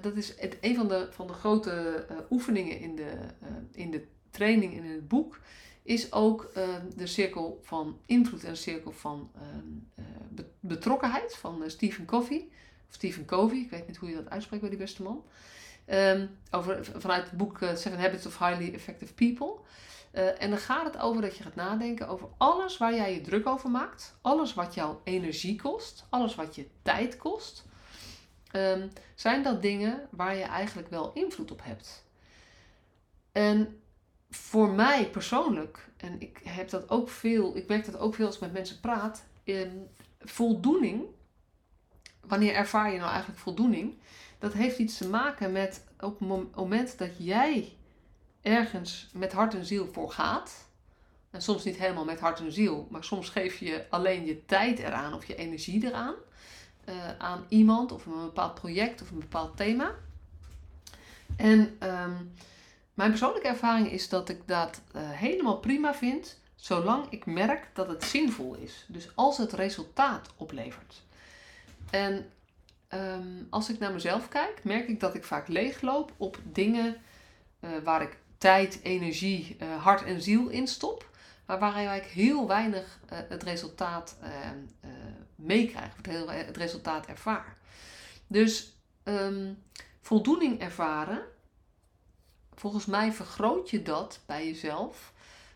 dat 0.00 0.16
is 0.16 0.40
het, 0.40 0.56
een 0.60 0.76
van 0.76 0.88
de, 0.88 1.08
van 1.10 1.26
de 1.26 1.32
grote 1.32 2.06
oefeningen 2.30 2.78
in 2.78 2.96
de, 2.96 3.12
uh, 3.42 3.48
in 3.72 3.90
de 3.90 4.06
training 4.30 4.74
in 4.74 4.84
het 4.84 5.08
boek. 5.08 5.40
Is 5.82 6.12
ook 6.12 6.50
ehm, 6.54 6.86
de 6.96 7.06
cirkel 7.06 7.60
van 7.62 7.98
invloed 8.06 8.44
en 8.44 8.56
cirkel 8.56 8.92
van 8.92 9.30
ehm, 9.34 10.44
betrokkenheid 10.60 11.36
van 11.36 11.62
Stephen 11.66 12.04
Covey. 12.04 12.48
Of 12.88 12.94
Stephen 12.94 13.24
Covey, 13.24 13.58
ik 13.58 13.70
weet 13.70 13.86
niet 13.86 13.96
hoe 13.96 14.08
je 14.08 14.14
dat 14.14 14.30
uitspreekt 14.30 14.62
bij 14.62 14.70
die 14.70 14.78
beste 14.78 15.02
man. 15.02 15.24
over, 16.50 16.84
vanuit 16.96 17.24
het 17.24 17.36
boek 17.36 17.58
Seven 17.74 18.00
Habits 18.00 18.26
of 18.26 18.38
Highly 18.38 18.74
Effective 18.74 19.14
People. 19.14 19.54
En 20.38 20.50
dan 20.50 20.58
gaat 20.58 20.84
het 20.84 20.98
over 20.98 21.22
dat 21.22 21.36
je 21.36 21.42
gaat 21.42 21.54
nadenken 21.54 22.08
over 22.08 22.28
alles 22.36 22.78
waar 22.78 22.94
jij 22.94 23.14
je 23.14 23.20
druk 23.20 23.46
over 23.46 23.70
maakt. 23.70 24.14
Alles 24.20 24.54
wat 24.54 24.74
jouw 24.74 25.00
energie 25.04 25.60
kost. 25.60 26.06
Alles 26.08 26.34
wat 26.34 26.54
je 26.54 26.66
tijd 26.82 27.16
kost. 27.16 27.64
Zijn 29.14 29.42
dat 29.42 29.62
dingen 29.62 30.08
waar 30.10 30.36
je 30.36 30.42
eigenlijk 30.42 30.88
wel 30.88 31.12
invloed 31.12 31.50
op 31.50 31.60
hebt. 31.64 32.04
En 33.32 33.80
voor 34.30 34.70
mij 34.70 35.10
persoonlijk, 35.10 35.88
en 35.96 36.20
ik 36.20 36.40
heb 36.44 36.70
dat 36.70 36.90
ook 36.90 37.08
veel, 37.08 37.56
ik 37.56 37.68
merk 37.68 37.84
dat 37.84 37.98
ook 37.98 38.14
veel 38.14 38.26
als 38.26 38.34
ik 38.34 38.40
met 38.40 38.52
mensen 38.52 38.80
praat, 38.80 39.24
in 39.42 39.88
voldoening, 40.20 41.04
wanneer 42.20 42.54
ervaar 42.54 42.92
je 42.92 42.98
nou 42.98 43.10
eigenlijk 43.10 43.40
voldoening? 43.40 43.98
Dat 44.38 44.52
heeft 44.52 44.78
iets 44.78 44.96
te 44.96 45.08
maken 45.08 45.52
met 45.52 45.84
op 46.00 46.18
het 46.18 46.54
moment 46.54 46.98
dat 46.98 47.10
jij 47.18 47.76
ergens 48.42 49.10
met 49.12 49.32
hart 49.32 49.54
en 49.54 49.64
ziel 49.64 49.88
voor 49.92 50.10
gaat. 50.10 50.68
En 51.30 51.42
soms 51.42 51.64
niet 51.64 51.76
helemaal 51.76 52.04
met 52.04 52.20
hart 52.20 52.40
en 52.40 52.52
ziel, 52.52 52.86
maar 52.90 53.04
soms 53.04 53.28
geef 53.28 53.58
je 53.58 53.84
alleen 53.90 54.26
je 54.26 54.46
tijd 54.46 54.78
eraan 54.78 55.14
of 55.14 55.24
je 55.24 55.34
energie 55.34 55.84
eraan. 55.86 56.14
Uh, 56.88 57.18
aan 57.18 57.44
iemand 57.48 57.92
of 57.92 58.06
een 58.06 58.20
bepaald 58.20 58.54
project 58.54 59.02
of 59.02 59.10
een 59.10 59.18
bepaald 59.18 59.56
thema. 59.56 59.94
En 61.36 61.76
um, 61.82 62.32
mijn 62.94 63.10
persoonlijke 63.10 63.48
ervaring 63.48 63.90
is 63.90 64.08
dat 64.08 64.28
ik 64.28 64.48
dat 64.48 64.80
uh, 64.96 65.10
helemaal 65.10 65.58
prima 65.58 65.94
vind, 65.94 66.40
zolang 66.54 67.06
ik 67.10 67.26
merk 67.26 67.70
dat 67.74 67.88
het 67.88 68.04
zinvol 68.04 68.54
is. 68.54 68.84
Dus 68.88 69.08
als 69.14 69.38
het 69.38 69.52
resultaat 69.52 70.28
oplevert. 70.36 71.02
En 71.90 72.30
um, 72.88 73.46
als 73.50 73.70
ik 73.70 73.78
naar 73.78 73.92
mezelf 73.92 74.28
kijk, 74.28 74.64
merk 74.64 74.88
ik 74.88 75.00
dat 75.00 75.14
ik 75.14 75.24
vaak 75.24 75.48
leegloop 75.48 76.12
op 76.16 76.38
dingen 76.42 76.96
uh, 77.60 77.70
waar 77.84 78.02
ik 78.02 78.18
tijd, 78.38 78.80
energie, 78.82 79.56
uh, 79.62 79.82
hart 79.82 80.02
en 80.02 80.22
ziel 80.22 80.48
instop. 80.48 81.08
Maar 81.46 81.58
waar 81.58 81.80
je 81.80 81.86
eigenlijk 81.86 82.12
heel 82.12 82.46
weinig 82.46 83.00
het 83.06 83.42
resultaat 83.42 84.16
uh, 84.22 84.28
meekrijgt, 85.34 85.96
het, 86.46 86.56
resultaat 86.56 87.06
ervaar. 87.06 87.56
Dus 88.26 88.76
um, 89.04 89.62
voldoening 90.00 90.60
ervaren, 90.60 91.22
volgens 92.60 92.86
mij 92.86 93.12
vergroot 93.12 93.70
je 93.70 93.82
dat 93.82 94.20
bij 94.26 94.46
jezelf 94.46 95.12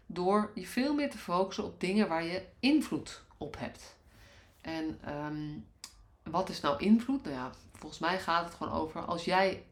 door 0.07 0.51
je 0.55 0.67
veel 0.67 0.95
meer 0.95 1.11
te 1.11 1.19
focussen 1.19 1.65
op 1.65 1.81
dingen 1.81 2.09
waar 2.09 2.25
je 2.25 2.43
invloed 2.61 3.23
op 3.39 3.57
hebt. 3.59 3.97
En 4.61 5.01
um, 5.09 5.67
wat 6.23 6.49
is 6.49 6.61
nou 6.61 6.79
invloed? 6.79 7.25
Nou 7.25 7.35
ja, 7.37 7.51
volgens 7.73 8.01
mij 8.01 8.19
gaat 8.19 8.45
het 8.45 8.55
gewoon 8.55 8.73
over 8.73 9.01
als 9.01 9.25
jij 9.25 9.65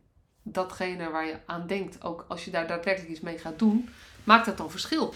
datgene 0.43 1.11
waar 1.11 1.27
je 1.27 1.39
aan 1.47 1.67
denkt, 1.67 2.03
ook 2.03 2.25
als 2.29 2.45
je 2.45 2.51
daar 2.51 2.67
daadwerkelijk 2.67 3.13
iets 3.13 3.21
mee 3.21 3.39
gaat 3.39 3.59
doen, 3.59 3.89
maakt 4.25 4.47
dat 4.47 4.57
dan 4.57 4.71
verschil? 4.71 5.15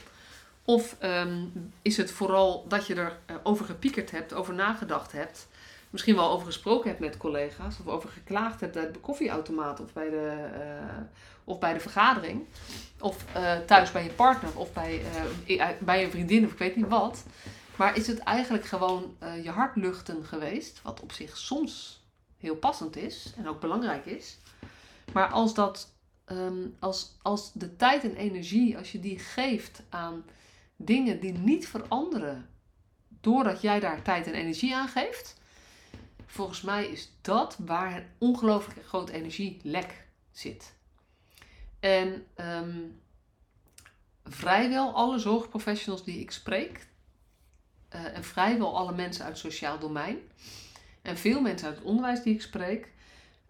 Of 0.64 0.96
um, 1.02 1.72
is 1.82 1.96
het 1.96 2.10
vooral 2.10 2.68
dat 2.68 2.86
je 2.86 2.94
erover 2.94 3.18
uh, 3.30 3.36
over 3.42 3.64
gepiekerd 3.64 4.10
hebt, 4.10 4.32
over 4.32 4.54
nagedacht 4.54 5.12
hebt, 5.12 5.48
misschien 5.96 6.16
wel 6.16 6.30
over 6.30 6.46
gesproken 6.46 6.88
hebt 6.88 7.00
met 7.00 7.16
collega's. 7.16 7.78
Of 7.80 7.86
over 7.86 8.08
geklaagd 8.08 8.60
hebt 8.60 8.74
bij 8.74 8.92
de 8.92 8.98
koffieautomaat 8.98 9.80
of 9.80 9.92
bij 9.92 10.10
de, 10.10 10.48
uh, 10.52 11.00
of 11.44 11.58
bij 11.58 11.72
de 11.72 11.80
vergadering. 11.80 12.44
Of 13.00 13.24
uh, 13.36 13.58
thuis 13.58 13.92
bij 13.92 14.04
je 14.04 14.10
partner 14.10 14.58
of 14.58 14.72
bij, 14.72 15.02
uh, 15.48 15.68
bij 15.78 16.00
je 16.00 16.10
vriendin 16.10 16.44
of 16.44 16.52
ik 16.52 16.58
weet 16.58 16.76
niet 16.76 16.88
wat. 16.88 17.24
Maar 17.76 17.96
is 17.96 18.06
het 18.06 18.18
eigenlijk 18.18 18.64
gewoon 18.64 19.16
je 19.42 19.50
hart 19.50 19.76
luchten 19.76 20.24
geweest? 20.24 20.82
Wat 20.82 21.00
op 21.00 21.12
zich 21.12 21.36
soms 21.36 22.04
heel 22.38 22.56
passend 22.56 22.96
is 22.96 23.32
en 23.36 23.48
ook 23.48 23.60
belangrijk 23.60 24.06
is. 24.06 24.38
Maar 25.12 25.28
als 25.28 25.54
dat 25.54 25.94
um, 26.26 26.76
als, 26.78 27.16
als 27.22 27.52
de 27.52 27.76
tijd 27.76 28.04
en 28.04 28.16
energie, 28.16 28.78
als 28.78 28.92
je 28.92 29.00
die 29.00 29.18
geeft 29.18 29.82
aan 29.88 30.24
dingen 30.76 31.20
die 31.20 31.32
niet 31.32 31.68
veranderen 31.68 32.48
doordat 33.20 33.60
jij 33.60 33.80
daar 33.80 34.02
tijd 34.02 34.26
en 34.26 34.34
energie 34.34 34.74
aan 34.74 34.88
geeft, 34.88 35.40
volgens 36.36 36.60
mij 36.60 36.86
is 36.86 37.12
dat 37.20 37.56
waar 37.58 37.96
een 37.96 38.06
ongelooflijk 38.18 38.86
groot 38.86 39.08
energielek 39.08 40.06
zit. 40.32 40.74
En 41.80 42.26
um, 42.36 43.00
vrijwel 44.24 44.94
alle 44.94 45.18
zorgprofessionals 45.18 46.04
die 46.04 46.20
ik 46.20 46.30
spreek, 46.30 46.88
uh, 47.94 48.16
en 48.16 48.24
vrijwel 48.24 48.76
alle 48.76 48.92
mensen 48.92 49.24
uit 49.24 49.32
het 49.32 49.52
sociaal 49.52 49.78
domein, 49.78 50.18
en 51.02 51.16
veel 51.16 51.40
mensen 51.40 51.68
uit 51.68 51.76
het 51.76 51.86
onderwijs 51.86 52.22
die 52.22 52.34
ik 52.34 52.42
spreek, 52.42 52.92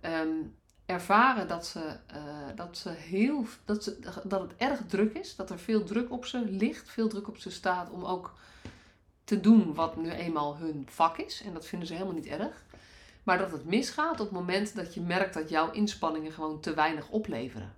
um, 0.02 0.56
ervaren 0.86 1.48
dat, 1.48 1.66
ze, 1.66 1.98
uh, 2.14 2.56
dat, 2.56 2.78
ze 2.78 2.90
heel, 2.90 3.44
dat, 3.64 3.84
ze, 3.84 3.98
dat 4.24 4.40
het 4.40 4.56
erg 4.56 4.80
druk 4.86 5.14
is, 5.14 5.36
dat 5.36 5.50
er 5.50 5.58
veel 5.58 5.84
druk 5.84 6.10
op 6.10 6.24
ze 6.24 6.44
ligt, 6.44 6.90
veel 6.90 7.08
druk 7.08 7.28
op 7.28 7.36
ze 7.36 7.50
staat 7.50 7.90
om 7.90 8.04
ook 8.04 8.34
te 9.24 9.40
doen 9.40 9.74
wat 9.74 9.96
nu 9.96 10.10
eenmaal 10.10 10.56
hun 10.56 10.86
vak 10.90 11.18
is. 11.18 11.42
En 11.42 11.52
dat 11.52 11.66
vinden 11.66 11.88
ze 11.88 11.94
helemaal 11.94 12.14
niet 12.14 12.26
erg. 12.26 12.65
Maar 13.26 13.38
dat 13.38 13.52
het 13.52 13.64
misgaat 13.64 14.20
op 14.20 14.26
het 14.26 14.30
moment 14.30 14.74
dat 14.74 14.94
je 14.94 15.00
merkt 15.00 15.34
dat 15.34 15.48
jouw 15.48 15.70
inspanningen 15.70 16.32
gewoon 16.32 16.60
te 16.60 16.74
weinig 16.74 17.08
opleveren. 17.08 17.74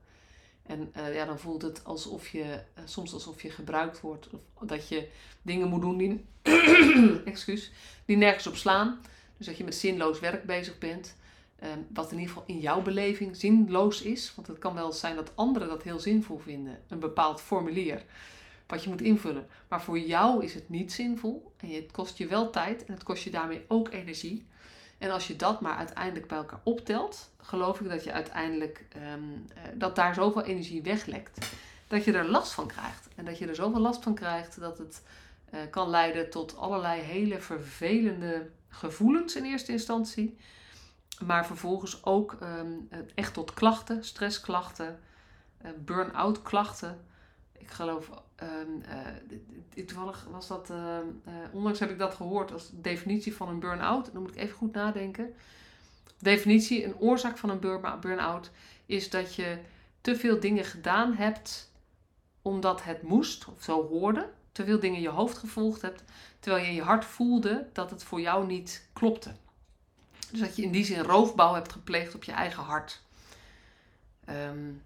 En 0.62 0.92
uh, 0.96 1.14
ja, 1.14 1.24
dan 1.24 1.38
voelt 1.38 1.62
het 1.62 1.84
alsof 1.84 2.28
je, 2.28 2.42
uh, 2.42 2.84
soms 2.84 3.12
alsof 3.12 3.42
je 3.42 3.50
gebruikt 3.50 4.00
wordt. 4.00 4.28
Of 4.54 4.68
dat 4.68 4.88
je 4.88 5.08
dingen 5.42 5.68
moet 5.68 5.80
doen 5.80 5.96
die, 5.96 6.24
excuus, 7.24 7.72
die 8.04 8.16
nergens 8.16 8.46
op 8.46 8.56
slaan. 8.56 9.00
Dus 9.36 9.46
dat 9.46 9.56
je 9.56 9.64
met 9.64 9.74
zinloos 9.74 10.20
werk 10.20 10.44
bezig 10.44 10.78
bent. 10.78 11.16
Um, 11.64 11.86
wat 11.94 12.12
in 12.12 12.18
ieder 12.18 12.34
geval 12.34 12.48
in 12.48 12.60
jouw 12.60 12.82
beleving 12.82 13.36
zinloos 13.36 14.02
is. 14.02 14.32
Want 14.34 14.46
het 14.46 14.58
kan 14.58 14.74
wel 14.74 14.92
zijn 14.92 15.16
dat 15.16 15.32
anderen 15.34 15.68
dat 15.68 15.82
heel 15.82 16.00
zinvol 16.00 16.38
vinden. 16.38 16.78
Een 16.88 16.98
bepaald 16.98 17.40
formulier 17.40 18.04
wat 18.66 18.82
je 18.82 18.88
moet 18.88 19.02
invullen. 19.02 19.46
Maar 19.68 19.82
voor 19.82 19.98
jou 19.98 20.44
is 20.44 20.54
het 20.54 20.68
niet 20.68 20.92
zinvol. 20.92 21.52
En 21.56 21.68
het 21.70 21.90
kost 21.90 22.18
je 22.18 22.26
wel 22.26 22.50
tijd 22.50 22.84
en 22.84 22.94
het 22.94 23.02
kost 23.02 23.24
je 23.24 23.30
daarmee 23.30 23.64
ook 23.68 23.92
energie. 23.92 24.46
En 24.98 25.10
als 25.10 25.26
je 25.26 25.36
dat 25.36 25.60
maar 25.60 25.76
uiteindelijk 25.76 26.26
bij 26.26 26.38
elkaar 26.38 26.60
optelt, 26.62 27.30
geloof 27.40 27.80
ik 27.80 27.88
dat 27.88 28.04
je 28.04 28.12
uiteindelijk 28.12 28.86
um, 29.14 29.46
dat 29.74 29.96
daar 29.96 30.14
zoveel 30.14 30.42
energie 30.42 30.82
weglekt. 30.82 31.50
Dat 31.88 32.04
je 32.04 32.12
er 32.12 32.28
last 32.28 32.52
van 32.52 32.66
krijgt. 32.66 33.08
En 33.14 33.24
dat 33.24 33.38
je 33.38 33.46
er 33.46 33.54
zoveel 33.54 33.80
last 33.80 34.02
van 34.02 34.14
krijgt 34.14 34.60
dat 34.60 34.78
het 34.78 35.02
uh, 35.54 35.60
kan 35.70 35.90
leiden 35.90 36.30
tot 36.30 36.56
allerlei 36.56 37.00
hele 37.00 37.40
vervelende 37.40 38.50
gevoelens 38.68 39.36
in 39.36 39.44
eerste 39.44 39.72
instantie. 39.72 40.36
Maar 41.26 41.46
vervolgens 41.46 42.04
ook 42.04 42.36
um, 42.42 42.88
echt 43.14 43.34
tot 43.34 43.54
klachten, 43.54 44.04
stressklachten, 44.04 45.00
uh, 45.64 45.70
burn-out 45.78 46.42
klachten. 46.42 47.06
Ik 47.58 47.70
geloof, 47.70 48.10
um, 48.42 48.82
uh, 49.76 49.86
toevallig 49.86 50.26
was 50.30 50.48
dat, 50.48 50.70
uh, 50.70 50.98
onlangs 51.52 51.80
heb 51.80 51.90
ik 51.90 51.98
dat 51.98 52.14
gehoord 52.14 52.52
als 52.52 52.70
definitie 52.72 53.34
van 53.34 53.48
een 53.48 53.60
burn-out. 53.60 54.12
Dan 54.12 54.22
moet 54.22 54.30
ik 54.30 54.42
even 54.42 54.56
goed 54.56 54.72
nadenken. 54.72 55.34
Definitie, 56.18 56.84
een 56.84 56.98
oorzaak 56.98 57.38
van 57.38 57.50
een 57.50 57.80
burn-out 58.00 58.50
is 58.86 59.10
dat 59.10 59.34
je 59.34 59.58
te 60.00 60.16
veel 60.16 60.40
dingen 60.40 60.64
gedaan 60.64 61.14
hebt 61.14 61.70
omdat 62.42 62.84
het 62.84 63.02
moest 63.02 63.44
of 63.48 63.62
zo 63.62 63.88
hoorde. 63.88 64.28
Te 64.52 64.64
veel 64.64 64.80
dingen 64.80 64.96
in 64.96 65.02
je 65.02 65.08
hoofd 65.08 65.38
gevolgd 65.38 65.82
hebt, 65.82 66.02
terwijl 66.40 66.64
je 66.64 66.68
in 66.68 66.76
je 66.76 66.82
hart 66.82 67.04
voelde 67.04 67.68
dat 67.72 67.90
het 67.90 68.02
voor 68.02 68.20
jou 68.20 68.46
niet 68.46 68.88
klopte. 68.92 69.34
Dus 70.30 70.40
dat 70.40 70.56
je 70.56 70.62
in 70.62 70.72
die 70.72 70.84
zin 70.84 71.02
roofbouw 71.02 71.54
hebt 71.54 71.72
gepleegd 71.72 72.14
op 72.14 72.24
je 72.24 72.32
eigen 72.32 72.62
hart. 72.62 73.02
Um, 74.28 74.82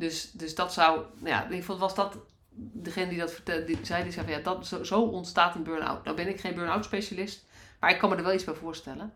dus, 0.00 0.30
dus 0.32 0.54
dat 0.54 0.72
zou, 0.72 1.02
ja, 1.24 1.38
in 1.38 1.44
ieder 1.44 1.58
geval 1.58 1.78
was 1.78 1.94
dat 1.94 2.16
degene 2.52 3.08
die 3.08 3.18
dat 3.18 3.32
vertelde, 3.32 3.64
die 3.64 3.78
zei, 3.82 4.02
die 4.02 4.12
zei 4.12 4.26
van 4.26 4.34
ja, 4.34 4.40
dat, 4.40 4.66
zo, 4.66 4.84
zo 4.84 5.00
ontstaat 5.00 5.54
een 5.54 5.62
burn-out. 5.62 6.04
Nou 6.04 6.16
ben 6.16 6.28
ik 6.28 6.40
geen 6.40 6.54
burn-out 6.54 6.84
specialist, 6.84 7.44
maar 7.80 7.90
ik 7.90 7.98
kan 7.98 8.10
me 8.10 8.16
er 8.16 8.22
wel 8.22 8.34
iets 8.34 8.44
bij 8.44 8.54
voorstellen. 8.54 9.12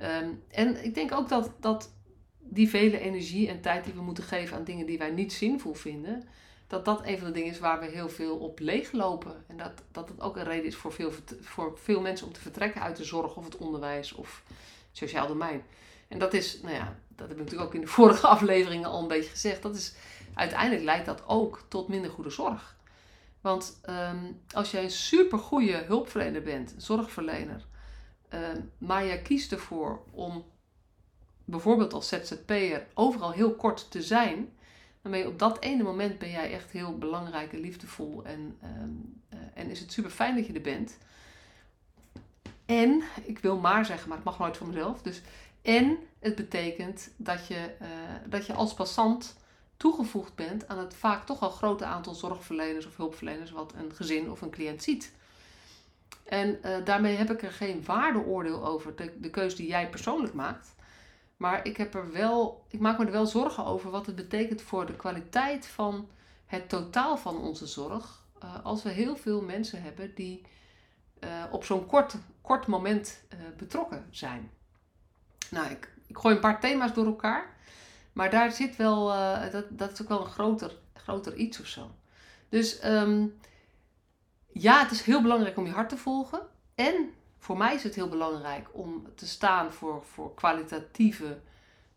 Um, 0.00 0.42
en 0.50 0.84
ik 0.84 0.94
denk 0.94 1.12
ook 1.12 1.28
dat, 1.28 1.50
dat 1.60 1.90
die 2.38 2.68
vele 2.68 2.98
energie 2.98 3.48
en 3.48 3.60
tijd 3.60 3.84
die 3.84 3.94
we 3.94 4.02
moeten 4.02 4.24
geven 4.24 4.56
aan 4.56 4.64
dingen 4.64 4.86
die 4.86 4.98
wij 4.98 5.10
niet 5.10 5.32
zinvol 5.32 5.74
vinden, 5.74 6.28
dat 6.66 6.84
dat 6.84 7.06
een 7.06 7.18
van 7.18 7.26
de 7.26 7.32
dingen 7.32 7.50
is 7.50 7.58
waar 7.58 7.80
we 7.80 7.86
heel 7.86 8.08
veel 8.08 8.36
op 8.36 8.58
leeglopen. 8.58 9.44
En 9.46 9.56
dat, 9.56 9.72
dat 9.92 10.08
het 10.08 10.20
ook 10.20 10.36
een 10.36 10.44
reden 10.44 10.66
is 10.66 10.76
voor 10.76 10.92
veel, 10.92 11.12
voor 11.40 11.78
veel 11.78 12.00
mensen 12.00 12.26
om 12.26 12.32
te 12.32 12.40
vertrekken 12.40 12.82
uit 12.82 12.96
de 12.96 13.04
zorg 13.04 13.36
of 13.36 13.44
het 13.44 13.56
onderwijs 13.56 14.12
of 14.12 14.42
sociaal 14.92 15.26
domein. 15.26 15.62
En 16.08 16.18
dat 16.18 16.34
is, 16.34 16.60
nou 16.62 16.74
ja, 16.74 16.96
dat 17.08 17.28
heb 17.28 17.36
ik 17.36 17.42
natuurlijk 17.42 17.68
ook 17.68 17.74
in 17.74 17.80
de 17.80 17.94
vorige 17.98 18.26
afleveringen 18.26 18.88
al 18.88 19.02
een 19.02 19.08
beetje 19.08 19.30
gezegd. 19.30 19.62
Dat 19.62 19.76
is, 19.76 19.94
uiteindelijk 20.34 20.82
leidt 20.82 21.06
dat 21.06 21.26
ook 21.26 21.64
tot 21.68 21.88
minder 21.88 22.10
goede 22.10 22.30
zorg. 22.30 22.76
Want 23.40 23.80
um, 23.88 24.40
als 24.50 24.70
jij 24.70 24.82
een 24.82 24.90
supergoeie 24.90 25.76
hulpverlener 25.76 26.42
bent, 26.42 26.74
zorgverlener, 26.76 27.64
um, 28.34 28.72
maar 28.78 29.06
jij 29.06 29.22
kiest 29.22 29.52
ervoor 29.52 30.02
om 30.10 30.44
bijvoorbeeld 31.44 31.92
als 31.92 32.08
ZZP'er 32.08 32.86
overal 32.94 33.30
heel 33.30 33.54
kort 33.54 33.90
te 33.90 34.02
zijn, 34.02 34.52
dan 35.02 35.10
ben 35.10 35.20
je 35.20 35.26
op 35.28 35.38
dat 35.38 35.60
ene 35.60 35.82
moment 35.82 36.18
ben 36.18 36.30
jij 36.30 36.52
echt 36.52 36.70
heel 36.70 36.98
belangrijk 36.98 37.52
en 37.52 37.60
liefdevol 37.60 38.24
en, 38.24 38.58
um, 38.62 39.22
uh, 39.34 39.38
en 39.54 39.70
is 39.70 39.80
het 39.80 39.92
super 39.92 40.10
fijn 40.10 40.36
dat 40.36 40.46
je 40.46 40.52
er 40.52 40.60
bent. 40.60 40.98
En, 42.66 43.02
ik 43.22 43.38
wil 43.38 43.58
maar 43.58 43.84
zeggen, 43.84 44.08
maar 44.08 44.16
het 44.16 44.26
mag 44.26 44.38
nooit 44.38 44.56
van 44.56 44.66
mezelf. 44.66 45.02
Dus, 45.02 45.22
en 45.62 45.98
het 46.18 46.34
betekent 46.34 47.10
dat 47.16 47.46
je, 47.46 47.74
uh, 47.82 47.88
dat 48.26 48.46
je 48.46 48.52
als 48.52 48.74
passant 48.74 49.36
toegevoegd 49.78 50.34
bent 50.34 50.68
aan 50.68 50.78
het 50.78 50.94
vaak 50.94 51.26
toch 51.26 51.40
al 51.40 51.50
grote 51.50 51.84
aantal 51.84 52.14
zorgverleners 52.14 52.86
of 52.86 52.96
hulpverleners 52.96 53.50
wat 53.50 53.72
een 53.74 53.92
gezin 53.94 54.30
of 54.30 54.40
een 54.40 54.50
cliënt 54.50 54.82
ziet. 54.82 55.12
En 56.24 56.58
uh, 56.64 56.84
daarmee 56.84 57.16
heb 57.16 57.30
ik 57.30 57.42
er 57.42 57.52
geen 57.52 57.84
waardeoordeel 57.84 58.66
over, 58.66 58.96
de, 58.96 59.12
de 59.20 59.30
keuze 59.30 59.56
die 59.56 59.66
jij 59.66 59.88
persoonlijk 59.88 60.34
maakt. 60.34 60.74
Maar 61.36 61.66
ik, 61.66 61.76
heb 61.76 61.94
er 61.94 62.12
wel, 62.12 62.64
ik 62.68 62.80
maak 62.80 62.98
me 62.98 63.04
er 63.04 63.12
wel 63.12 63.26
zorgen 63.26 63.64
over 63.64 63.90
wat 63.90 64.06
het 64.06 64.16
betekent 64.16 64.62
voor 64.62 64.86
de 64.86 64.96
kwaliteit 64.96 65.66
van 65.66 66.08
het 66.46 66.68
totaal 66.68 67.16
van 67.16 67.36
onze 67.36 67.66
zorg. 67.66 68.26
Uh, 68.44 68.64
als 68.64 68.82
we 68.82 68.88
heel 68.88 69.16
veel 69.16 69.42
mensen 69.42 69.82
hebben 69.82 70.14
die 70.14 70.42
uh, 71.24 71.44
op 71.50 71.64
zo'n 71.64 71.86
kort, 71.86 72.14
kort 72.40 72.66
moment 72.66 73.22
betrokken 73.56 74.06
zijn. 74.10 74.50
Nou, 75.50 75.70
ik, 75.70 75.92
ik 76.06 76.18
gooi 76.18 76.34
een 76.34 76.40
paar 76.40 76.60
thema's 76.60 76.94
door 76.94 77.06
elkaar. 77.06 77.56
Maar 78.18 78.30
daar 78.30 78.52
zit 78.52 78.76
wel, 78.76 79.10
uh, 79.10 79.50
dat, 79.50 79.64
dat 79.68 79.92
is 79.92 80.02
ook 80.02 80.08
wel 80.08 80.20
een 80.20 80.30
groter, 80.30 80.72
groter 80.94 81.34
iets 81.34 81.60
of 81.60 81.66
zo. 81.66 81.90
Dus 82.48 82.84
um, 82.84 83.38
ja, 84.52 84.82
het 84.82 84.90
is 84.90 85.02
heel 85.02 85.22
belangrijk 85.22 85.56
om 85.56 85.66
je 85.66 85.72
hart 85.72 85.88
te 85.88 85.96
volgen. 85.96 86.40
En 86.74 87.10
voor 87.38 87.56
mij 87.56 87.74
is 87.74 87.82
het 87.82 87.94
heel 87.94 88.08
belangrijk 88.08 88.68
om 88.72 89.06
te 89.14 89.26
staan 89.26 89.72
voor, 89.72 90.04
voor 90.04 90.34
kwalitatieve, 90.34 91.38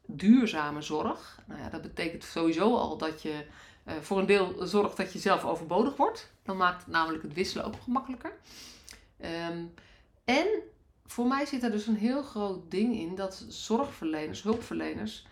duurzame 0.05 0.81
zorg. 0.81 1.39
Nou 1.45 1.61
ja, 1.61 1.69
dat 1.69 1.81
betekent 1.81 2.23
sowieso 2.23 2.75
al 2.75 2.97
dat 2.97 3.21
je 3.21 3.45
uh, 3.87 3.93
voor 4.01 4.19
een 4.19 4.25
deel 4.25 4.55
zorgt 4.59 4.97
dat 4.97 5.13
je 5.13 5.19
zelf 5.19 5.45
overbodig 5.45 5.95
wordt. 5.95 6.31
Dan 6.43 6.57
maakt 6.57 6.87
namelijk 6.87 7.23
het 7.23 7.33
wisselen 7.33 7.65
ook 7.65 7.81
gemakkelijker. 7.83 8.33
Um, 9.49 9.73
en 10.25 10.47
voor 11.05 11.27
mij 11.27 11.45
zit 11.45 11.63
er 11.63 11.71
dus 11.71 11.87
een 11.87 11.97
heel 11.97 12.23
groot 12.23 12.71
ding 12.71 12.95
in 12.95 13.15
dat 13.15 13.45
zorgverleners, 13.47 14.43
hulpverleners, 14.43 15.25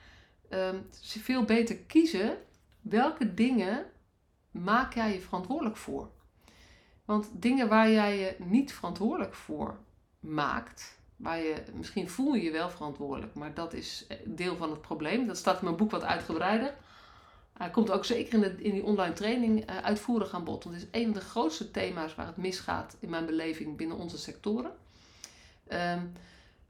um, 0.49 0.89
veel 1.01 1.43
beter 1.43 1.77
kiezen 1.77 2.37
welke 2.81 3.33
dingen 3.33 3.85
maak 4.51 4.93
jij 4.93 5.13
je 5.13 5.19
verantwoordelijk 5.19 5.77
voor. 5.77 6.09
Want 7.05 7.29
dingen 7.31 7.67
waar 7.67 7.89
jij 7.89 8.17
je 8.17 8.35
niet 8.37 8.73
verantwoordelijk 8.73 9.33
voor 9.33 9.77
maakt, 10.19 10.99
waar 11.15 11.39
je 11.39 11.63
misschien 11.73 12.09
voel 12.09 12.33
je 12.33 12.43
je 12.43 12.51
wel 12.51 12.69
verantwoordelijk, 12.69 13.33
maar 13.33 13.53
dat 13.53 13.73
is 13.73 14.07
deel 14.25 14.55
van 14.55 14.69
het 14.69 14.81
probleem. 14.81 15.27
Dat 15.27 15.37
staat 15.37 15.57
in 15.59 15.63
mijn 15.63 15.77
boek 15.77 15.91
wat 15.91 16.03
uitgebreider. 16.03 16.73
Hij 17.53 17.69
komt 17.69 17.91
ook 17.91 18.05
zeker 18.05 18.33
in, 18.33 18.39
de, 18.39 18.63
in 18.63 18.71
die 18.71 18.83
online 18.83 19.13
training 19.13 19.69
uh, 19.69 19.77
uitvoerig 19.77 20.33
aan 20.33 20.43
bod. 20.43 20.63
Want 20.63 20.75
het 20.75 20.85
is 20.85 20.99
een 20.99 21.05
van 21.05 21.13
de 21.13 21.21
grootste 21.21 21.71
thema's 21.71 22.15
waar 22.15 22.25
het 22.25 22.37
misgaat 22.37 22.95
in 22.99 23.09
mijn 23.09 23.25
beleving 23.25 23.77
binnen 23.77 23.97
onze 23.97 24.17
sectoren. 24.17 24.71
Um, 25.71 26.13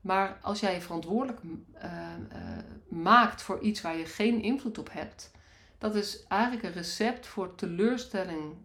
maar 0.02 0.38
als 0.42 0.60
jij 0.60 0.74
je 0.74 0.82
verantwoordelijk 0.82 1.40
uh, 1.44 1.82
uh, 1.84 2.58
maakt 2.88 3.42
voor 3.42 3.60
iets 3.60 3.82
waar 3.82 3.98
je 3.98 4.06
geen 4.06 4.42
invloed 4.42 4.78
op 4.78 4.90
hebt, 4.92 5.32
dat 5.78 5.96
is 5.96 6.24
eigenlijk 6.28 6.64
een 6.64 6.72
recept 6.72 7.28
voor 7.28 7.56
teleurstelling 7.56 8.56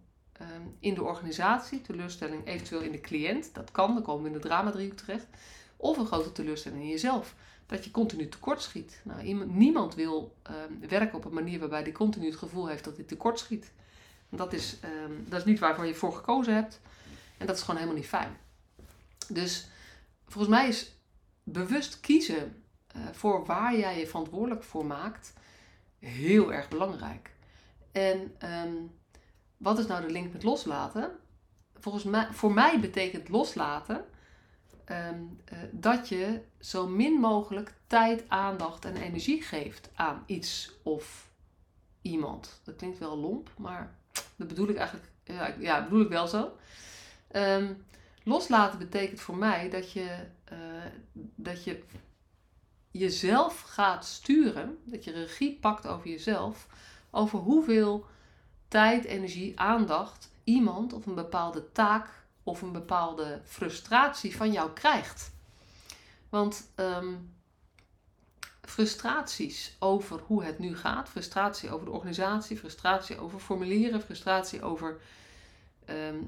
uh, 0.41 0.47
in 0.79 0.95
de 0.95 1.03
organisatie, 1.03 1.81
teleurstelling 1.81 2.47
eventueel 2.47 2.81
in 2.81 2.93
de 2.93 3.01
cliënt. 3.01 3.55
Dat 3.55 3.71
kan, 3.71 3.95
dan 3.95 4.03
komen 4.03 4.23
we 4.23 4.29
in 4.29 4.35
de 4.35 4.49
drama 4.49 4.71
terecht. 4.71 5.27
Of 5.77 5.97
een 5.97 6.07
grote 6.07 6.33
teleurstelling 6.33 6.83
in 6.83 6.89
jezelf. 6.89 7.35
Dat 7.67 7.85
je 7.85 7.91
continu 7.91 8.29
tekort 8.29 8.63
schiet. 8.63 9.01
Nou, 9.03 9.47
niemand 9.47 9.95
wil 9.95 10.37
ehm, 10.43 10.89
werken 10.89 11.19
op 11.19 11.25
een 11.25 11.33
manier 11.33 11.59
waarbij 11.59 11.83
hij 11.83 11.93
continu 11.93 12.27
het 12.27 12.37
gevoel 12.37 12.69
heeft 12.69 12.85
dat 12.85 12.97
hij 12.97 13.05
tekort 13.05 13.39
schiet. 13.39 13.73
dat 14.29 14.53
is, 14.53 14.77
ehm, 14.81 15.13
dat 15.29 15.39
is 15.39 15.45
niet 15.45 15.59
waarvoor 15.59 15.87
je 15.87 15.95
voor 15.95 16.13
gekozen 16.13 16.55
hebt. 16.55 16.81
En 17.39 17.47
dat 17.47 17.57
is 17.57 17.63
gewoon 17.63 17.77
helemaal 17.77 18.01
niet 18.01 18.09
fijn. 18.09 18.37
Dus 19.29 19.69
volgens 20.27 20.55
mij 20.55 20.69
is 20.69 20.94
bewust 21.45 22.01
kiezen 22.01 22.65
uh, 22.97 23.03
voor 23.13 23.47
waar 23.47 23.77
jij 23.77 23.99
je 23.99 24.07
verantwoordelijk 24.07 24.63
voor 24.63 24.87
maakt 24.87 25.33
heel 25.99 26.53
erg 26.53 26.69
belangrijk. 26.69 27.31
En 27.93 28.35
ehm, 28.39 28.75
wat 29.57 29.79
is 29.79 29.87
nou 29.87 30.07
de 30.07 30.13
link 30.13 30.33
met 30.33 30.43
loslaten? 30.43 31.11
Volgens 31.75 32.05
mij, 32.05 32.27
voor 32.31 32.53
mij 32.53 32.81
betekent 32.81 33.29
loslaten 33.29 34.05
ehm, 34.85 35.21
eh, 35.45 35.59
dat 35.71 36.09
je 36.09 36.41
zo 36.59 36.87
min 36.87 37.13
mogelijk 37.13 37.75
tijd, 37.87 38.25
aandacht 38.29 38.85
en 38.85 38.97
energie 38.97 39.43
geeft 39.43 39.91
aan 39.95 40.23
iets 40.27 40.73
of 40.83 41.31
iemand. 42.03 42.61
Dat 42.65 42.77
klinkt 42.77 42.99
wel 42.99 43.19
lomp, 43.19 43.51
maar 43.57 43.99
dat 44.37 44.49
bedoel 44.49 44.69
ik 44.69 44.77
eigenlijk, 44.77 45.09
ja, 45.25 45.55
ja 45.59 45.85
bedoel 45.85 46.01
ik 46.01 46.09
wel 46.09 46.29
zo. 46.29 46.57
Ehm, 47.29 47.75
loslaten 48.23 48.79
betekent 48.79 49.21
voor 49.21 49.37
mij 49.37 49.71
dat 49.71 49.93
je, 49.93 50.27
uh, 50.53 50.59
dat 51.35 51.65
je 51.65 51.83
jezelf 52.91 53.61
gaat 53.61 54.05
sturen, 54.05 54.79
dat 54.85 55.05
je 55.05 55.13
regie 55.13 55.59
pakt 55.61 55.87
over 55.87 56.11
jezelf, 56.11 56.67
over 57.11 57.39
hoeveel 57.39 58.07
tijd, 58.69 59.05
energie, 59.05 59.61
aandacht 59.61 60.31
iemand 60.45 60.93
of 60.93 61.07
een 61.07 61.15
bepaalde 61.15 61.73
taak 61.73 62.09
of 62.43 62.63
een 62.63 62.73
bepaalde 62.73 63.41
frustratie 63.45 64.37
van 64.37 64.53
jou 64.53 64.73
krijgt. 64.73 65.33
Want 66.29 66.71
um, 66.77 67.35
frustraties 68.61 69.77
over 69.79 70.21
hoe 70.27 70.45
het 70.45 70.59
nu 70.59 70.77
gaat, 70.77 71.09
frustratie 71.09 71.71
over 71.71 71.87
de 71.87 71.93
organisatie, 71.93 72.57
frustratie 72.57 73.19
over 73.19 73.39
formulieren, 73.39 74.03
frustratie 74.03 74.63
over 74.63 75.01
ehm, 75.85 76.19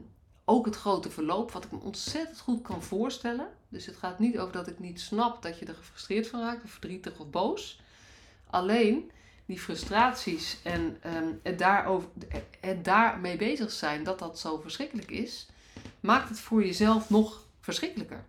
ook 0.45 0.67
het 0.67 0.77
grote 0.77 1.11
verloop, 1.11 1.51
wat 1.51 1.65
ik 1.65 1.73
me 1.73 1.79
ontzettend 1.79 2.41
goed 2.41 2.63
kan 2.63 2.83
voorstellen. 2.83 3.49
Dus 3.69 3.87
het 3.87 3.97
gaat 3.97 4.19
niet 4.19 4.39
over 4.39 4.53
dat 4.53 4.67
ik 4.67 4.79
niet 4.79 5.01
snap 5.01 5.43
dat 5.43 5.59
je 5.59 5.67
er 5.67 5.75
gefrustreerd 5.75 6.29
van 6.29 6.41
raakt, 6.41 6.65
of 6.65 6.71
verdrietig 6.71 7.19
of 7.19 7.31
boos. 7.31 7.81
Alleen 8.47 9.11
die 9.47 9.61
frustraties 9.61 10.59
en 10.63 11.01
um, 11.17 11.41
het, 11.43 11.59
daarover, 11.59 12.09
het 12.61 12.85
daarmee 12.85 13.37
bezig 13.37 13.71
zijn 13.71 14.05
dat 14.05 14.19
dat 14.19 14.39
zo 14.39 14.61
verschrikkelijk 14.61 15.11
is, 15.11 15.47
maakt 16.01 16.29
het 16.29 16.41
voor 16.41 16.65
jezelf 16.65 17.11
nog 17.11 17.47
verschrikkelijker. 17.61 18.25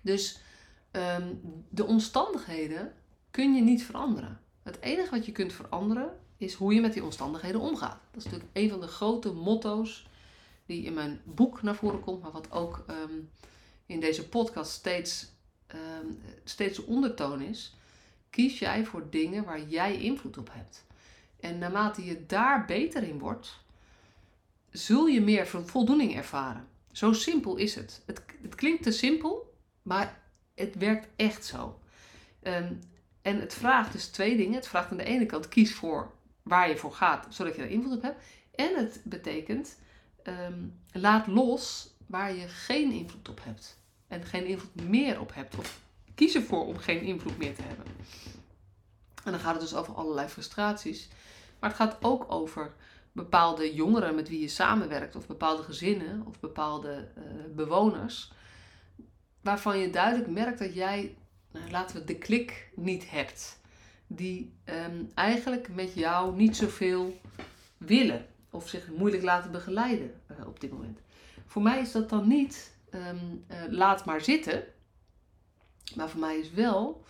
Dus 0.00 0.40
ehm, 0.90 1.34
de 1.68 1.84
omstandigheden 1.84 2.92
kun 3.30 3.54
je 3.54 3.62
niet 3.62 3.84
veranderen. 3.84 4.40
Het 4.62 4.80
enige 4.80 5.10
wat 5.10 5.26
je 5.26 5.32
kunt 5.32 5.52
veranderen 5.52 6.18
is 6.36 6.54
hoe 6.54 6.74
je 6.74 6.80
met 6.80 6.92
die 6.92 7.04
omstandigheden 7.04 7.60
omgaat. 7.60 8.00
Dat 8.10 8.24
is 8.24 8.24
natuurlijk 8.24 8.50
een 8.52 8.70
van 8.70 8.80
de 8.80 8.86
grote 8.86 9.32
motto's 9.32 10.06
die 10.66 10.84
in 10.84 10.94
mijn 10.94 11.20
boek 11.24 11.62
naar 11.62 11.74
voren 11.74 12.00
komt, 12.00 12.22
maar 12.22 12.32
wat 12.32 12.52
ook 12.52 12.84
ehm, 12.86 13.20
in 13.86 14.00
deze 14.00 14.28
podcast 14.28 14.70
steeds, 14.70 15.32
um, 15.74 16.20
steeds 16.44 16.76
de 16.76 16.86
ondertoon 16.86 17.40
is. 17.40 17.74
Kies 18.30 18.58
jij 18.58 18.84
voor 18.84 19.10
dingen 19.10 19.44
waar 19.44 19.62
jij 19.62 19.98
invloed 19.98 20.38
op 20.38 20.48
hebt. 20.52 20.84
En 21.40 21.58
naarmate 21.58 22.04
je 22.04 22.26
daar 22.26 22.64
beter 22.64 23.02
in 23.02 23.18
wordt, 23.18 23.62
zul 24.70 25.06
je 25.06 25.20
meer 25.20 25.46
voldoening 25.46 26.16
ervaren. 26.16 26.68
Zo 26.92 27.12
simpel 27.12 27.56
is 27.56 27.74
het. 27.74 28.02
Het, 28.06 28.22
het 28.42 28.54
klinkt 28.54 28.82
te 28.82 28.90
simpel, 28.90 29.54
maar 29.82 30.22
het 30.54 30.74
werkt 30.74 31.08
echt 31.16 31.44
zo. 31.44 31.78
Ehm, 32.42 32.72
en 33.22 33.40
het 33.40 33.54
vraagt 33.54 33.92
dus 33.92 34.06
twee 34.06 34.36
dingen. 34.36 34.54
Het 34.54 34.68
vraagt 34.68 34.90
aan 34.90 34.96
de 34.96 35.04
ene 35.04 35.26
kant 35.26 35.48
kies 35.48 35.74
voor 35.74 36.12
waar 36.42 36.68
je 36.68 36.76
voor 36.76 36.92
gaat, 36.92 37.26
zodat 37.34 37.56
je 37.56 37.62
er 37.62 37.70
invloed 37.70 37.96
op 37.96 38.02
hebt. 38.02 38.24
En 38.54 38.76
het 38.76 39.00
betekent 39.04 39.76
Ehm, 40.24 40.66
laat 40.92 41.26
los 41.26 41.93
waar 42.06 42.34
je 42.34 42.48
geen 42.48 42.92
invloed 42.92 43.28
op 43.28 43.40
hebt. 43.44 43.78
En 44.06 44.24
geen 44.24 44.46
invloed 44.46 44.88
meer 44.88 45.20
op 45.20 45.34
hebt. 45.34 45.58
Of 45.58 45.80
kies 46.14 46.34
ervoor 46.34 46.66
om 46.66 46.76
geen 46.76 47.00
invloed 47.00 47.38
meer 47.38 47.54
te 47.54 47.62
hebben. 47.62 47.86
En 49.24 49.30
dan 49.30 49.40
gaat 49.40 49.52
het 49.52 49.60
dus 49.60 49.74
over 49.74 49.94
allerlei 49.94 50.28
frustraties. 50.28 51.08
Maar 51.58 51.70
het 51.70 51.78
gaat 51.78 51.96
ook 52.00 52.32
over 52.32 52.74
bepaalde 53.12 53.74
jongeren 53.74 54.14
met 54.14 54.28
wie 54.28 54.40
je 54.40 54.48
samenwerkt. 54.48 55.16
Of 55.16 55.26
bepaalde 55.26 55.62
gezinnen. 55.62 56.26
Of 56.26 56.40
bepaalde 56.40 57.08
uh, 57.18 57.24
bewoners. 57.54 58.32
Waarvan 59.40 59.78
je 59.78 59.90
duidelijk 59.90 60.30
merkt 60.30 60.58
dat 60.58 60.74
jij, 60.74 61.16
nou, 61.50 61.70
laten 61.70 61.96
we 61.96 62.04
de 62.04 62.18
klik 62.18 62.70
niet 62.74 63.10
hebt. 63.10 63.60
Die 64.06 64.52
um, 64.64 65.10
eigenlijk 65.14 65.68
met 65.74 65.94
jou 65.94 66.36
niet 66.36 66.56
zoveel 66.56 67.20
willen 67.76 68.26
of 68.50 68.68
zich 68.68 68.90
moeilijk 68.90 69.22
laten 69.22 69.50
begeleiden 69.50 70.20
uh, 70.30 70.46
op 70.46 70.60
dit 70.60 70.72
moment. 70.72 70.98
Voor 71.46 71.62
mij 71.62 71.80
is 71.80 71.92
dat 71.92 72.08
dan 72.08 72.28
niet 72.28 72.72
um, 72.94 73.44
uh, 73.50 73.56
laat 73.68 74.04
maar 74.04 74.20
zitten, 74.20 74.64
maar 75.94 76.08
voor 76.08 76.20
mij 76.20 76.38
is 76.38 76.50
wel 76.50 77.04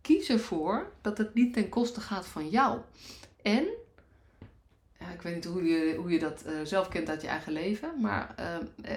kies 0.00 0.28
ervoor 0.28 0.92
dat 1.00 1.18
het 1.18 1.34
niet 1.34 1.52
ten 1.52 1.68
koste 1.68 2.00
gaat 2.00 2.26
van 2.26 2.48
jou. 2.48 2.80
En, 3.42 3.66
ik 5.12 5.22
weet 5.22 5.34
niet 5.34 5.44
hoe 5.44 5.64
je, 5.64 5.94
hoe 5.94 6.10
je 6.10 6.18
dat 6.18 6.44
uh, 6.46 6.52
zelf 6.62 6.88
kent 6.88 7.08
uit 7.08 7.22
je 7.22 7.28
eigen 7.28 7.52
leven, 7.52 8.00
maar 8.00 8.34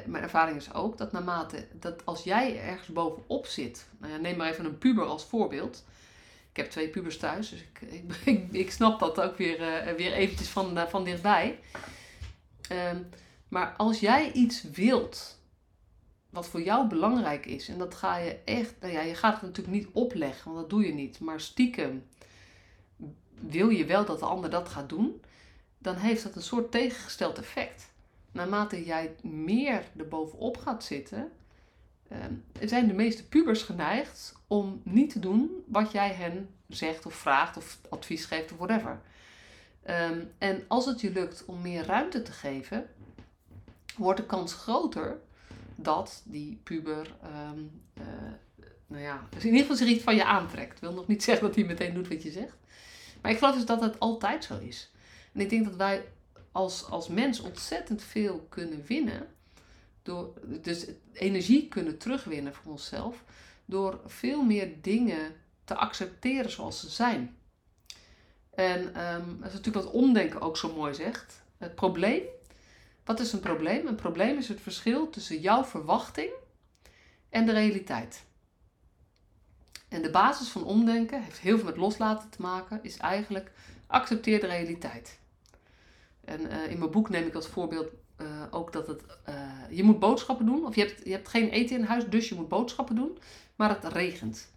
mijn 0.05 0.23
ervaring 0.23 0.57
is 0.57 0.73
ook 0.73 0.97
dat 0.97 1.11
naarmate 1.11 1.67
dat 1.79 2.05
als 2.05 2.23
jij 2.23 2.59
ergens 2.59 2.87
bovenop 2.87 3.45
zit, 3.45 3.87
nou 3.97 4.13
ja, 4.13 4.19
neem 4.19 4.37
maar 4.37 4.49
even 4.49 4.65
een 4.65 4.77
puber 4.77 5.05
als 5.05 5.25
voorbeeld 5.25 5.83
ik 6.55 6.61
heb 6.61 6.71
twee 6.71 6.89
pubers 6.89 7.17
thuis, 7.17 7.49
dus 7.49 7.59
ik, 7.59 7.81
ik, 8.25 8.37
ik, 8.63 8.71
snap 8.71 8.99
dat 8.99 9.21
ook 9.21 9.37
weer, 9.37 9.59
uh, 9.59 9.93
weer 9.93 10.13
eventjes 10.13 10.47
van, 10.47 10.89
van 10.89 11.03
dichtbij. 11.03 11.59
Um, 12.71 13.09
maar 13.47 13.73
als 13.77 13.99
jij 13.99 14.31
iets 14.31 14.63
wilt 14.63 15.39
wat 16.29 16.47
voor 16.47 16.61
jou 16.61 16.87
belangrijk 16.87 17.45
is, 17.45 17.67
en 17.67 17.77
dat 17.77 17.95
ga 17.95 18.17
je 18.17 18.39
echt, 18.45 18.73
nou 18.79 18.93
ja, 18.93 19.01
je 19.01 19.15
gaat 19.15 19.33
het 19.33 19.41
natuurlijk 19.41 19.77
niet 19.77 19.87
opleggen, 19.91 20.51
want 20.51 20.61
dat 20.61 20.69
doe 20.69 20.85
je 20.85 20.93
niet, 20.93 21.19
maar 21.19 21.41
stiekem 21.41 22.03
wil 23.39 23.69
je 23.69 23.85
wel 23.85 24.05
dat 24.05 24.19
de 24.19 24.25
ander 24.25 24.49
dat 24.49 24.69
gaat 24.69 24.89
doen, 24.89 25.21
dan 25.77 25.95
heeft 25.95 26.23
dat 26.23 26.35
een 26.35 26.41
soort 26.41 26.71
tegengesteld 26.71 27.37
effect. 27.37 27.93
Naarmate 28.31 28.85
jij 28.85 29.15
meer 29.21 29.83
erbovenop 29.97 30.57
gaat 30.57 30.83
zitten, 30.83 31.31
um, 32.11 32.43
zijn 32.61 32.87
de 32.87 32.93
meeste 32.93 33.27
pubers 33.27 33.61
geneigd 33.61 34.35
om 34.47 34.81
niet 34.83 35.11
te 35.11 35.19
doen 35.19 35.63
wat 35.67 35.91
jij 35.91 36.13
hen 36.13 36.49
zegt 36.67 37.05
of 37.05 37.13
vraagt 37.13 37.57
of 37.57 37.79
advies 37.89 38.25
geeft 38.25 38.51
of 38.51 38.57
whatever. 38.57 39.01
Um, 39.89 40.31
en 40.37 40.63
als 40.67 40.85
het 40.85 41.01
je 41.01 41.11
lukt 41.11 41.45
om 41.45 41.61
meer 41.61 41.85
ruimte 41.85 42.21
te 42.21 42.31
geven, 42.31 42.89
wordt 43.97 44.19
de 44.19 44.25
kans 44.25 44.53
groter 44.53 45.19
dat 45.75 46.21
die 46.25 46.59
puber, 46.63 47.15
um, 47.51 47.81
uh, 47.97 48.03
nou 48.87 49.01
ja, 49.01 49.27
dus 49.29 49.41
in 49.41 49.49
ieder 49.49 49.61
geval 49.61 49.75
zich 49.75 49.87
iets 49.87 50.03
van 50.03 50.15
je 50.15 50.25
aantrekt. 50.25 50.73
Ik 50.73 50.81
wil 50.81 50.93
nog 50.93 51.07
niet 51.07 51.23
zeggen 51.27 51.45
dat 51.47 51.55
hij 51.55 51.65
meteen 51.65 51.93
doet 51.93 52.07
wat 52.07 52.23
je 52.23 52.31
zegt. 52.31 52.57
Maar 53.21 53.31
ik 53.31 53.37
geloof 53.37 53.55
dus 53.55 53.65
dat 53.65 53.81
het 53.81 53.99
altijd 53.99 54.43
zo 54.43 54.57
is. 54.59 54.91
En 55.33 55.41
ik 55.41 55.49
denk 55.49 55.65
dat 55.65 55.75
wij 55.75 56.05
als, 56.51 56.89
als 56.89 57.07
mens 57.07 57.39
ontzettend 57.39 58.03
veel 58.03 58.45
kunnen 58.49 58.83
winnen. 58.87 59.27
Door, 60.01 60.33
dus 60.61 60.85
energie 61.13 61.67
kunnen 61.67 61.97
terugwinnen 61.97 62.53
voor 62.53 62.71
onszelf 62.71 63.23
door 63.65 63.99
veel 64.05 64.43
meer 64.43 64.81
dingen 64.81 65.35
te 65.63 65.75
accepteren 65.75 66.51
zoals 66.51 66.79
ze 66.79 66.89
zijn. 66.89 67.37
En 68.49 68.79
um, 68.79 69.37
dat 69.39 69.47
is 69.47 69.53
natuurlijk 69.53 69.85
wat 69.85 69.93
omdenken 69.93 70.41
ook 70.41 70.57
zo 70.57 70.73
mooi 70.73 70.93
zegt. 70.93 71.43
Het 71.57 71.75
probleem, 71.75 72.21
wat 73.05 73.19
is 73.19 73.33
een 73.33 73.39
probleem? 73.39 73.87
Een 73.87 73.95
probleem 73.95 74.37
is 74.37 74.47
het 74.47 74.61
verschil 74.61 75.09
tussen 75.09 75.39
jouw 75.39 75.63
verwachting 75.63 76.29
en 77.29 77.45
de 77.45 77.51
realiteit. 77.51 78.23
En 79.89 80.01
de 80.01 80.09
basis 80.09 80.47
van 80.47 80.63
omdenken 80.63 81.23
heeft 81.23 81.39
heel 81.39 81.57
veel 81.57 81.65
met 81.65 81.77
loslaten 81.77 82.29
te 82.29 82.41
maken, 82.41 82.79
is 82.83 82.97
eigenlijk 82.97 83.51
accepteer 83.87 84.39
de 84.39 84.47
realiteit. 84.47 85.19
En 86.25 86.41
uh, 86.41 86.71
in 86.71 86.79
mijn 86.79 86.91
boek 86.91 87.09
neem 87.09 87.27
ik 87.27 87.35
als 87.35 87.47
voorbeeld 87.47 87.87
uh, 88.21 88.27
ook 88.51 88.73
dat 88.73 88.87
het, 88.87 89.01
uh, 89.29 89.35
je 89.69 89.83
moet 89.83 89.99
boodschappen 89.99 90.45
doen, 90.45 90.65
of 90.65 90.75
je 90.75 90.81
hebt, 90.81 91.05
je 91.05 91.11
hebt 91.11 91.27
geen 91.27 91.49
eten 91.49 91.77
in 91.77 91.83
huis, 91.83 92.05
dus 92.09 92.29
je 92.29 92.35
moet 92.35 92.49
boodschappen 92.49 92.95
doen 92.95 93.17
maar 93.55 93.69
het 93.69 93.93
regent. 93.93 94.53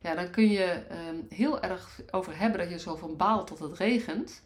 Ja, 0.00 0.14
dan 0.14 0.30
kun 0.30 0.50
je 0.50 0.82
um, 1.08 1.26
heel 1.28 1.60
erg 1.60 2.00
over 2.10 2.38
hebben 2.38 2.58
dat 2.58 2.70
je 2.70 2.78
zo 2.78 2.96
van 2.96 3.16
baalt 3.16 3.48
dat 3.48 3.58
het 3.58 3.78
regent. 3.78 4.42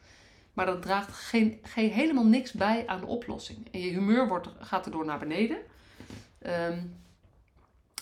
Maar 0.53 0.67
dat 0.67 0.83
draagt 0.83 1.13
geen, 1.13 1.59
geen, 1.63 1.91
helemaal 1.91 2.27
niks 2.27 2.53
bij 2.53 2.87
aan 2.87 3.01
de 3.01 3.07
oplossing. 3.07 3.69
En 3.71 3.81
je 3.81 3.91
humeur 3.91 4.29
wordt, 4.29 4.49
gaat 4.61 4.85
erdoor 4.85 5.05
naar 5.05 5.19
beneden. 5.19 5.59
Um, 6.47 7.01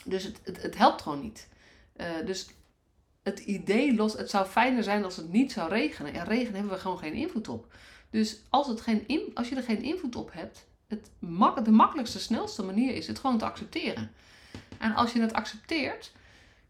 dus 0.04 0.24
het, 0.24 0.40
het, 0.62 0.76
helpt 0.76 1.02
gewoon 1.02 1.20
niet. 1.20 1.48
Uh, 1.96 2.06
dus 2.24 2.48
het 3.22 3.38
idee 3.38 3.94
los, 3.94 4.12
het 4.12 4.30
zou 4.30 4.46
fijner 4.46 4.82
zijn 4.82 5.04
als 5.04 5.16
het 5.16 5.32
niet 5.32 5.52
zou 5.52 5.68
regenen. 5.68 6.14
En 6.14 6.24
regen 6.24 6.54
hebben 6.54 6.72
we 6.72 6.78
gewoon 6.78 6.98
geen 6.98 7.12
invloed 7.12 7.48
op. 7.48 7.72
Dus 8.10 8.40
als, 8.48 8.66
het 8.66 8.80
geen 8.80 9.30
als 9.34 9.48
je 9.48 9.56
er 9.56 9.62
geen 9.62 9.82
invloed 9.82 10.16
op 10.16 10.32
hebt, 10.32 10.66
het 10.86 11.10
mak, 11.18 11.64
de 11.64 11.70
makkelijkste, 11.70 12.18
snelste 12.18 12.62
manier 12.62 12.94
is 12.94 13.06
het 13.06 13.18
gewoon 13.18 13.38
te 13.38 13.44
accepteren. 13.44 14.10
En 14.78 14.94
als 14.94 15.12
je 15.12 15.20
het 15.20 15.32
accepteert, 15.32 16.12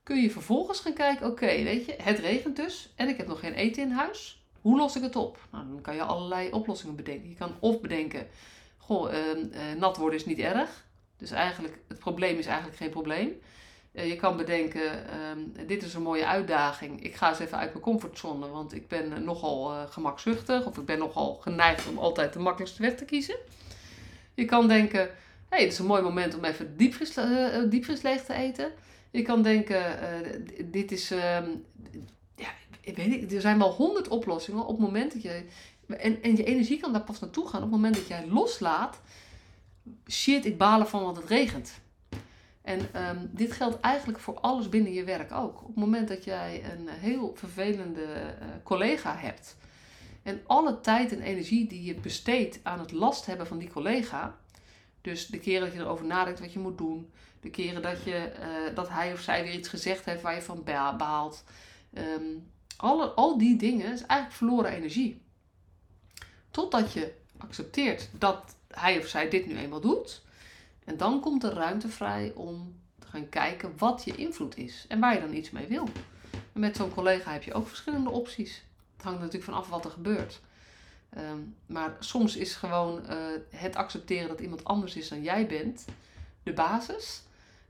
kun 0.03 0.23
je 0.23 0.31
vervolgens 0.31 0.81
gaan 0.81 0.93
kijken: 0.93 1.27
oké, 1.27 1.47
weet 1.47 1.85
je, 1.87 1.97
het 2.03 2.19
regent 2.19 2.57
dus 2.57 2.93
en 2.97 3.09
ik 3.09 3.17
heb 3.17 3.27
nog 3.27 3.41
geen 3.41 3.55
eten 3.55 3.83
in 3.83 3.91
huis. 3.91 4.40
Hoe 4.61 4.77
los 4.77 4.97
ik 4.97 5.03
het 5.03 5.17
op? 5.17 5.39
Nou, 5.53 5.69
dan 5.69 5.81
kan 5.81 5.95
je 5.95 6.03
allerlei 6.03 6.51
oplossingen 6.51 6.97
bedenken. 6.97 7.29
Je 7.29 7.35
kan 7.35 7.55
of 7.61 7.81
bedenken: 7.81 8.27
goh, 8.77 9.13
uh, 9.13 9.79
nat 9.79 9.97
worden 9.97 10.19
is 10.19 10.27
niet 10.27 10.39
erg. 10.39 10.85
Dus 11.17 11.31
eigenlijk, 11.31 11.79
het 11.89 11.99
probleem 11.99 12.39
is 12.39 12.47
eigenlijk 12.47 12.77
geen 12.77 12.91
probleem. 12.91 13.41
Uh, 13.93 14.09
je 14.09 14.17
kan 14.17 14.37
bedenken, 14.37 15.09
ehm, 15.09 15.67
dit 15.67 15.83
is 15.83 15.95
een 15.95 16.03
mooie 16.03 16.27
uitdaging. 16.27 17.03
Ik 17.03 17.15
ga 17.15 17.29
eens 17.29 17.39
even 17.39 17.59
uit 17.59 17.71
mijn 17.71 17.85
comfortzone, 17.85 18.49
want 18.49 18.75
ik 18.75 18.89
ben 18.89 19.25
nogal 19.25 19.73
uh, 19.73 19.83
gemakzuchtig. 19.89 20.67
Of 20.67 20.79
ik 20.79 20.85
ben 20.85 20.99
nogal 20.99 21.35
geneigd 21.35 21.89
om 21.89 21.99
altijd 21.99 22.33
de 22.33 22.39
makkelijkste 22.39 22.83
weg 22.83 22.95
te 22.95 23.05
kiezen. 23.05 23.37
Je 24.35 24.45
kan 24.45 24.69
denken, 24.69 25.01
hé, 25.01 25.11
hey, 25.49 25.63
het 25.63 25.73
is 25.73 25.79
een 25.79 25.87
mooi 25.87 26.03
moment 26.03 26.35
om 26.35 26.45
even 26.45 26.77
diepvries, 26.77 28.03
leeg 28.03 28.25
te 28.25 28.35
eten. 28.35 28.73
Je 29.11 29.23
kan 29.23 29.43
denken, 29.43 29.83
dit 30.65 30.93
is, 30.93 31.09
ja, 31.09 31.43
ik 32.81 32.97
weet 32.97 33.09
niet, 33.09 33.33
er 33.33 33.41
zijn 33.41 33.59
wel 33.59 33.73
honderd 33.73 34.09
oplossingen 34.09 34.67
op 34.67 34.77
het 34.77 34.87
moment 34.87 35.13
dat 35.13 35.23
je, 35.23 35.45
en, 35.87 36.23
en 36.23 36.37
je 36.37 36.45
energie 36.45 36.81
kan 36.81 36.93
daar 36.93 37.03
pas 37.03 37.21
naartoe 37.21 37.49
gaan 37.49 37.63
op 37.63 37.71
het 37.71 37.81
moment 37.81 37.95
dat 37.95 38.07
jij 38.07 38.27
loslaat 38.27 39.01
shit, 40.11 40.45
ik 40.45 40.59
balen 40.59 40.89
van 40.89 41.03
want 41.03 41.17
het 41.17 41.29
regent. 41.29 41.73
En 42.63 43.09
um, 43.09 43.31
dit 43.33 43.53
geldt 43.53 43.81
eigenlijk 43.81 44.19
voor 44.19 44.41
alles 44.41 44.69
binnen 44.69 44.93
je 44.93 45.05
werk 45.05 45.33
ook. 45.33 45.61
Op 45.61 45.67
het 45.67 45.77
moment 45.77 46.09
dat 46.09 46.25
jij 46.25 46.65
een 46.73 46.89
heel 46.89 47.33
vervelende 47.35 48.03
uh, 48.03 48.47
collega 48.63 49.17
hebt 49.17 49.57
en 50.23 50.41
alle 50.47 50.81
tijd 50.81 51.13
en 51.13 51.21
energie 51.21 51.67
die 51.67 51.85
je 51.85 51.95
besteedt 51.95 52.59
aan 52.63 52.79
het 52.79 52.93
last 52.93 53.27
hebben 53.27 53.47
van 53.47 53.59
die 53.59 53.71
collega, 53.71 54.39
dus 55.01 55.27
de 55.27 55.39
keren 55.39 55.61
dat 55.61 55.73
je 55.73 55.79
erover 55.81 56.07
nadenkt 56.07 56.41
wat 56.41 56.53
je 56.53 56.59
moet 56.59 56.79
doen, 56.79 57.11
de 57.41 57.51
keren 57.51 57.83
dat, 57.83 58.05
je, 58.05 58.33
uh, 58.41 58.75
dat 58.75 58.89
hij 58.89 59.13
of 59.13 59.21
zij 59.21 59.43
weer 59.43 59.55
iets 59.55 59.69
gezegd 59.69 60.05
heeft 60.05 60.23
waar 60.23 60.35
je 60.35 60.43
van 60.43 60.65
baalt, 60.97 61.45
um, 61.93 62.51
alle, 62.81 63.07
al 63.07 63.39
die 63.39 63.57
dingen 63.57 63.93
is 63.93 64.01
eigenlijk 64.01 64.33
verloren 64.33 64.73
energie. 64.73 65.23
Totdat 66.51 66.93
je 66.93 67.13
accepteert 67.39 68.09
dat 68.19 68.57
hij 68.69 68.99
of 68.99 69.07
zij 69.07 69.29
dit 69.29 69.47
nu 69.47 69.57
eenmaal 69.57 69.81
doet. 69.81 70.23
En 70.85 70.97
dan 70.97 71.21
komt 71.21 71.45
er 71.45 71.53
ruimte 71.53 71.89
vrij 71.89 72.33
om 72.35 72.81
te 72.99 73.07
gaan 73.07 73.29
kijken 73.29 73.73
wat 73.79 74.03
je 74.05 74.17
invloed 74.17 74.57
is 74.57 74.85
en 74.89 75.01
waar 75.01 75.15
je 75.15 75.21
dan 75.21 75.35
iets 75.35 75.51
mee 75.51 75.67
wil. 75.67 75.89
En 76.53 76.61
met 76.61 76.77
zo'n 76.77 76.95
collega 76.95 77.33
heb 77.33 77.43
je 77.43 77.55
ook 77.55 77.69
verschillende 77.69 78.11
opties. 78.11 78.63
Het 78.93 79.05
hangt 79.05 79.19
natuurlijk 79.19 79.51
vanaf 79.51 79.69
wat 79.69 79.85
er 79.85 79.91
gebeurt. 79.91 80.41
Um, 81.19 81.57
maar 81.67 81.97
soms 81.99 82.37
is 82.37 82.55
gewoon 82.55 83.03
uh, 83.11 83.17
het 83.51 83.77
accepteren 83.77 84.29
dat 84.29 84.41
iemand 84.41 84.65
anders 84.65 84.97
is 84.97 85.09
dan 85.09 85.23
jij 85.23 85.47
bent 85.47 85.85
de 86.43 86.53
basis. 86.53 87.23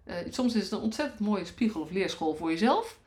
Uh, 0.05 0.15
soms 0.31 0.55
is 0.55 0.63
het 0.63 0.73
een 0.73 0.79
ontzettend 0.79 1.21
mooie 1.21 1.45
spiegel 1.45 1.81
of 1.81 1.91
leerschool 1.91 2.35
voor 2.35 2.51
jezelf. 2.51 3.00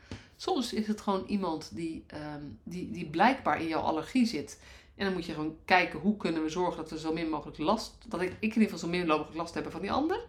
Soms 0.43 0.73
is 0.73 0.87
het 0.87 1.01
gewoon 1.01 1.23
iemand 1.27 1.69
die, 1.75 2.05
um, 2.13 2.59
die, 2.63 2.91
die 2.91 3.05
blijkbaar 3.05 3.61
in 3.61 3.67
jouw 3.67 3.81
allergie 3.81 4.25
zit 4.25 4.59
en 4.95 5.05
dan 5.05 5.13
moet 5.13 5.25
je 5.25 5.33
gewoon 5.33 5.57
kijken 5.65 5.99
hoe 5.99 6.17
kunnen 6.17 6.43
we 6.43 6.49
zorgen 6.49 6.77
dat 6.77 6.89
we 6.89 6.99
zo 6.99 7.13
min 7.13 7.29
mogelijk 7.29 7.57
last, 7.57 7.95
dat 8.07 8.21
ik, 8.21 8.29
in 8.29 8.37
ieder 8.39 8.61
geval 8.61 8.77
zo 8.77 8.87
min 8.87 9.07
mogelijk 9.07 9.35
last 9.35 9.53
heb 9.53 9.71
van 9.71 9.81
die 9.81 9.91
ander. 9.91 10.19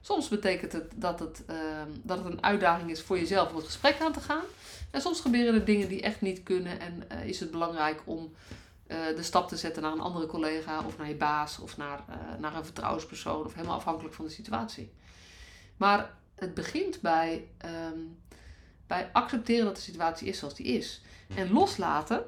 Soms 0.00 0.28
betekent 0.28 0.72
het 0.72 0.92
dat 0.94 1.18
het, 1.18 1.42
uh, 1.50 1.56
dat 2.02 2.18
het 2.18 2.26
een 2.26 2.42
uitdaging 2.42 2.90
is 2.90 3.02
voor 3.02 3.18
jezelf 3.18 3.50
om 3.50 3.56
het 3.56 3.64
gesprek 3.64 4.00
aan 4.00 4.12
te 4.12 4.20
gaan. 4.20 4.44
En 4.90 5.00
soms 5.00 5.20
gebeuren 5.20 5.54
er 5.54 5.64
dingen 5.64 5.88
die 5.88 6.02
echt 6.02 6.20
niet 6.20 6.42
kunnen 6.42 6.80
en 6.80 7.02
uh, 7.12 7.26
is 7.26 7.40
het 7.40 7.50
belangrijk 7.50 8.02
om 8.04 8.32
uh, 8.86 8.96
de 9.16 9.22
stap 9.22 9.48
te 9.48 9.56
zetten 9.56 9.82
naar 9.82 9.92
een 9.92 10.00
andere 10.00 10.26
collega 10.26 10.84
of 10.86 10.98
naar 10.98 11.08
je 11.08 11.14
baas 11.14 11.58
of 11.58 11.76
naar, 11.76 12.04
eh, 12.08 12.16
naar 12.38 12.56
een 12.56 12.64
vertrouwenspersoon 12.64 13.44
of 13.44 13.54
helemaal 13.54 13.76
afhankelijk 13.76 14.14
van 14.14 14.24
de 14.24 14.30
situatie. 14.30 14.92
Maar 15.76 16.14
het 16.34 16.54
begint 16.54 17.00
bij, 17.00 17.48
um, 17.92 18.18
bij 18.90 19.10
accepteren 19.12 19.64
dat 19.64 19.76
de 19.76 19.82
situatie 19.82 20.28
is 20.28 20.38
zoals 20.38 20.54
die 20.54 20.66
is. 20.66 21.00
En 21.34 21.52
loslaten 21.52 22.24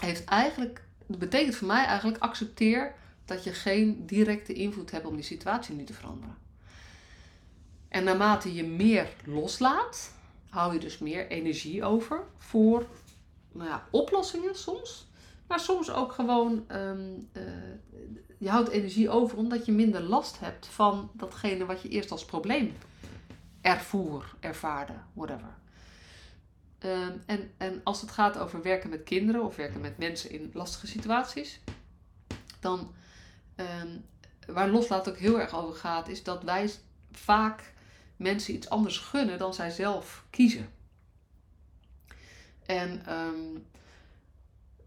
heeft 0.00 0.24
eigenlijk, 0.24 0.82
dat 1.06 1.18
betekent 1.18 1.54
voor 1.54 1.66
mij 1.66 1.84
eigenlijk 1.84 2.22
accepteer 2.22 2.94
dat 3.24 3.44
je 3.44 3.52
geen 3.52 4.06
directe 4.06 4.52
invloed 4.52 4.90
hebt 4.90 5.06
om 5.06 5.14
die 5.14 5.24
situatie 5.24 5.74
nu 5.74 5.84
te 5.84 5.92
veranderen. 5.92 6.36
En 7.88 8.04
naarmate 8.04 8.54
je 8.54 8.64
meer 8.64 9.08
loslaat, 9.24 10.12
hou 10.48 10.72
je 10.72 10.78
dus 10.78 10.98
meer 10.98 11.28
energie 11.28 11.84
over 11.84 12.24
voor 12.38 12.86
nou 13.52 13.68
ja, 13.68 13.86
oplossingen 13.90 14.56
soms. 14.56 15.06
Maar 15.46 15.60
soms 15.60 15.90
ook 15.90 16.12
gewoon, 16.12 16.64
um, 16.72 17.28
uh, 17.32 17.42
je 18.38 18.48
houdt 18.48 18.68
energie 18.68 19.10
over 19.10 19.38
omdat 19.38 19.66
je 19.66 19.72
minder 19.72 20.02
last 20.02 20.40
hebt 20.40 20.66
van 20.66 21.10
datgene 21.12 21.66
wat 21.66 21.82
je 21.82 21.88
eerst 21.88 22.10
als 22.10 22.24
probleem 22.24 22.74
ervoer, 23.66 24.34
ervaarde, 24.40 24.92
whatever. 25.12 25.54
Um, 26.78 27.22
en, 27.26 27.52
en 27.56 27.80
als 27.84 28.00
het 28.00 28.10
gaat 28.10 28.38
over 28.38 28.62
werken 28.62 28.90
met 28.90 29.02
kinderen 29.02 29.44
of 29.44 29.56
werken 29.56 29.80
met 29.80 29.98
mensen 29.98 30.30
in 30.30 30.50
lastige 30.52 30.86
situaties, 30.86 31.60
dan 32.60 32.94
um, 33.56 34.04
waar 34.46 34.68
loslaat 34.68 35.08
ook 35.08 35.16
heel 35.16 35.40
erg 35.40 35.54
over 35.54 35.74
gaat, 35.74 36.08
is 36.08 36.22
dat 36.22 36.42
wij 36.42 36.70
vaak 37.12 37.72
mensen 38.16 38.54
iets 38.54 38.68
anders 38.68 38.98
gunnen 38.98 39.38
dan 39.38 39.54
zij 39.54 39.70
zelf 39.70 40.24
kiezen. 40.30 40.68
En 42.66 43.12
um, 43.12 43.66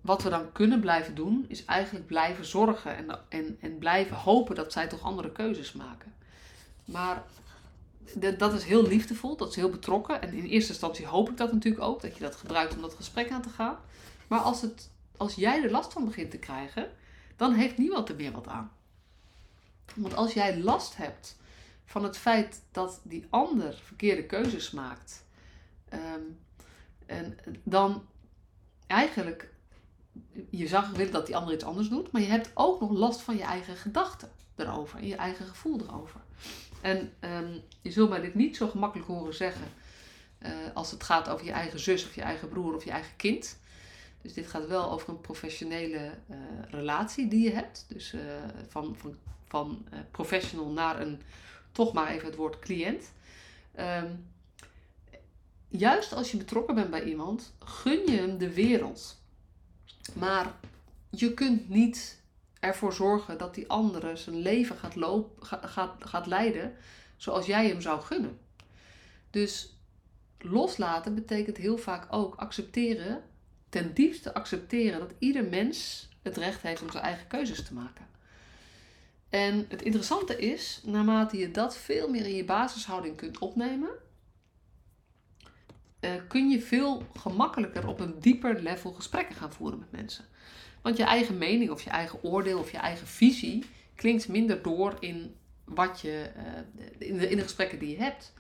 wat 0.02 0.24
we 0.24 0.30
dan 0.30 0.52
kunnen 0.52 0.80
blijven 0.80 1.16
doen, 1.16 1.46
is 1.48 1.66
eigenlijk 1.66 2.08
blijven 2.08 2.46
zorgen 2.46 2.96
en, 2.96 3.20
en, 3.30 3.58
en 3.62 3.78
blijven 3.78 4.16
hopen 4.16 4.56
dat 4.56 4.72
zij 4.72 4.88
toch 4.88 5.02
andere 5.02 5.32
keuzes 5.32 5.74
maken. 5.74 6.14
Maar 6.86 7.24
dat 8.38 8.54
is 8.54 8.64
heel 8.64 8.88
liefdevol, 8.88 9.38
dat 9.38 9.50
is 9.50 9.56
heel 9.56 9.70
betrokken. 9.70 10.22
En 10.22 10.34
in 10.34 10.46
eerste 10.46 10.72
instantie 10.72 11.06
hoop 11.06 11.30
ik 11.30 11.38
dat 11.38 11.54
natuurlijk 11.54 11.84
ook, 11.84 12.02
dat 12.02 12.18
je 12.18 12.24
dat 12.24 12.36
gebruikt 12.36 12.76
om 12.76 12.82
dat 12.82 12.94
gesprek 12.94 13.32
aan 13.32 13.42
te 13.42 13.50
gaan. 13.50 13.78
Maar 14.28 14.40
als, 14.40 14.62
het, 14.62 14.90
als 15.18 15.36
jij 15.36 15.64
er 15.64 15.72
last 15.72 15.94
van 15.94 16.06
begint 16.06 16.32
te 16.32 16.38
krijgen, 16.38 16.92
dan 17.36 17.54
heeft 17.54 17.78
niemand 17.78 18.10
er 18.10 18.16
meer 18.16 18.32
wat 18.32 18.48
aan. 18.48 18.72
Want 19.96 20.16
als 20.16 20.34
jij 20.34 20.60
last 20.60 20.98
hebt 20.98 21.38
van 21.86 22.04
het 22.04 22.18
feit 22.18 22.62
dat 22.72 23.00
die 23.04 23.26
ander 23.30 23.82
verkeerde 23.84 24.26
keuzes 24.26 24.72
maakt, 24.72 25.26
um, 25.94 26.38
en 27.06 27.38
dan 27.64 28.06
eigenlijk, 28.88 29.50
je 30.50 30.68
zag 30.68 30.90
willen 30.90 31.14
dat 31.14 31.26
die 31.26 31.36
ander 31.36 31.54
iets 31.54 31.64
anders 31.64 31.90
doet, 31.90 32.12
maar 32.12 32.22
je 32.22 32.28
hebt 32.28 32.52
ook 32.54 32.80
nog 32.80 32.92
last 32.92 33.22
van 33.22 33.38
je 33.38 33.44
eigen 33.44 33.76
gedachten 33.76 34.32
erover 34.56 35.00
en 35.00 35.08
je 35.08 35.16
eigen 35.16 35.46
gevoel 35.46 35.80
erover. 35.82 36.22
En 36.82 37.14
um, 37.20 37.62
je 37.82 37.92
zult 37.92 38.10
mij 38.10 38.22
dit 38.22 38.36
niet 38.36 38.58
zo 38.58 38.68
gemakkelijk 38.68 39.08
horen 39.08 39.34
zeggen 39.34 39.68
uh, 40.40 40.50
als 40.74 40.92
het 40.92 41.04
gaat 41.04 41.30
over 41.30 41.46
je 41.46 41.52
eigen 41.52 41.80
zus 41.80 42.06
of 42.06 42.16
je 42.16 42.22
eigen 42.22 42.50
broer 42.50 42.76
of 42.76 42.84
je 42.84 42.92
eigen 42.92 43.16
kind. 43.16 43.58
Dus 44.22 44.34
dit 44.34 44.48
gaat 44.48 44.68
wel 44.68 44.92
over 44.92 45.10
een 45.10 45.22
professionele 45.22 46.12
uh, 46.30 46.38
relatie 46.70 47.28
die 47.28 47.44
je 47.44 47.52
hebt. 47.52 47.86
Dus 47.88 48.14
uh, 48.14 48.22
van, 48.68 48.96
van, 48.98 49.16
van 49.48 49.86
professional 50.12 50.70
naar 50.70 51.02
een, 51.02 51.22
toch 51.72 51.94
maar 51.94 52.08
even 52.08 52.26
het 52.26 52.36
woord 52.36 52.60
cliënt. 52.60 53.12
Um, 53.80 54.28
juist 55.68 56.14
als 56.14 56.32
je 56.32 56.38
betrokken 56.38 56.76
bent 56.76 56.90
bij 56.90 57.04
iemand, 57.04 57.54
gun 57.60 58.06
je 58.06 58.18
hem 58.18 58.38
de 58.38 58.54
wereld. 58.54 59.22
Maar 60.14 60.54
je 61.10 61.34
kunt 61.34 61.70
niet 61.70 62.19
ervoor 62.60 62.94
zorgen 62.94 63.38
dat 63.38 63.56
die 63.56 63.70
andere 63.70 64.16
zijn 64.16 64.36
leven 64.36 64.76
gaat, 64.76 64.96
loop, 64.96 65.42
gaat, 65.42 65.96
gaat 66.00 66.26
leiden 66.26 66.76
zoals 67.18 67.46
jij 67.46 67.68
hem 67.68 67.82
zou 67.82 68.02
gunnen. 68.02 68.40
Dus 69.30 69.78
loslaten 70.38 71.16
betekent 71.16 71.58
heel 71.58 71.78
vaak 71.78 72.14
ook 72.14 72.36
accepteren, 72.36 73.24
ten 73.70 73.94
diepste 73.94 74.34
accepteren 74.34 75.00
dat 75.00 75.14
ieder 75.20 75.44
mens 75.44 76.10
het 76.22 76.38
recht 76.38 76.62
heeft 76.62 76.82
om 76.82 76.92
zijn 76.92 77.04
eigen 77.04 77.28
keuzes 77.28 77.64
te 77.64 77.74
maken. 77.74 78.08
En 79.30 79.66
het 79.70 79.82
interessante 79.82 80.38
is, 80.38 80.82
naarmate 80.86 81.38
je 81.38 81.52
dat 81.52 81.78
veel 81.78 82.10
meer 82.10 82.26
in 82.26 82.36
je 82.36 82.46
basishouding 82.46 83.16
kunt 83.16 83.38
opnemen, 83.38 83.90
uh, 86.00 86.12
kun 86.28 86.50
je 86.50 86.62
veel 86.62 87.04
gemakkelijker 87.18 87.88
op 87.88 88.00
een 88.00 88.20
dieper 88.20 88.62
level 88.62 88.92
gesprekken 88.92 89.36
gaan 89.36 89.54
voeren 89.54 89.80
met 89.80 89.92
mensen. 89.92 90.26
Want 90.82 90.98
je 90.98 91.04
eigen 91.04 91.38
mening 91.38 91.70
of 91.70 91.82
je 91.82 91.90
eigen 91.90 92.24
oordeel 92.24 92.60
of 92.60 92.72
je 92.72 92.78
eigen 92.78 93.08
visie 93.08 93.66
klinkt 93.96 94.28
minder 94.28 94.62
door 94.62 94.98
in 95.00 95.36
wat 95.64 96.02
je, 96.02 96.30
uh, 96.38 97.08
in, 97.10 97.18
de, 97.18 97.30
in 97.30 97.38
de 97.38 97.44
gesprekken 97.44 97.80
die 97.80 97.90
je 97.90 98.04
hebt. 98.04 98.34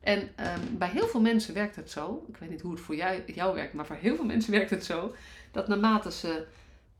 En 0.00 0.20
um, 0.20 0.78
bij 0.78 0.88
heel 0.88 1.08
veel 1.08 1.20
mensen 1.20 1.54
werkt 1.54 1.76
het 1.76 1.90
zo, 1.90 2.24
ik 2.28 2.36
weet 2.36 2.50
niet 2.50 2.60
hoe 2.60 2.70
het 2.72 2.80
voor 2.80 2.96
jou, 2.96 3.22
jou 3.26 3.54
werkt, 3.54 3.72
maar 3.72 3.86
voor 3.86 3.96
heel 3.96 4.16
veel 4.16 4.24
mensen 4.24 4.52
werkt 4.58 4.70
het 4.70 4.84
zo, 4.84 5.14
dat 5.50 5.68
naarmate 5.68 6.12
ze 6.12 6.46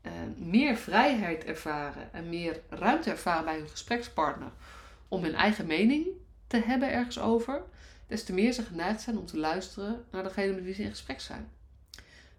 uh, 0.05 0.11
meer 0.35 0.75
vrijheid 0.75 1.43
ervaren 1.43 2.13
en 2.13 2.29
meer 2.29 2.61
ruimte 2.69 3.09
ervaren 3.09 3.45
bij 3.45 3.57
hun 3.57 3.69
gesprekspartner 3.69 4.51
om 5.07 5.23
hun 5.23 5.35
eigen 5.35 5.65
mening 5.65 6.07
te 6.47 6.57
hebben 6.57 6.91
ergens 6.91 7.19
over, 7.19 7.63
des 8.07 8.23
te 8.23 8.33
meer 8.33 8.53
ze 8.53 8.63
geneigd 8.63 9.01
zijn 9.01 9.17
om 9.17 9.25
te 9.25 9.37
luisteren 9.37 10.05
naar 10.11 10.23
degene 10.23 10.53
met 10.53 10.63
wie 10.63 10.73
ze 10.73 10.81
in 10.81 10.89
gesprek 10.89 11.19
zijn. 11.19 11.49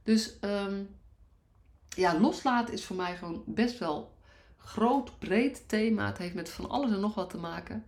Dus 0.02 0.34
um, 0.40 0.88
ja, 1.98 2.18
loslaten 2.18 2.74
is 2.74 2.84
voor 2.84 2.96
mij 2.96 3.16
gewoon 3.16 3.42
best 3.46 3.78
wel 3.78 4.12
groot, 4.56 5.18
breed 5.18 5.68
thema. 5.68 6.06
Het 6.06 6.18
heeft 6.18 6.34
met 6.34 6.50
van 6.50 6.68
alles 6.68 6.90
en 6.90 7.00
nog 7.00 7.14
wat 7.14 7.30
te 7.30 7.38
maken. 7.38 7.84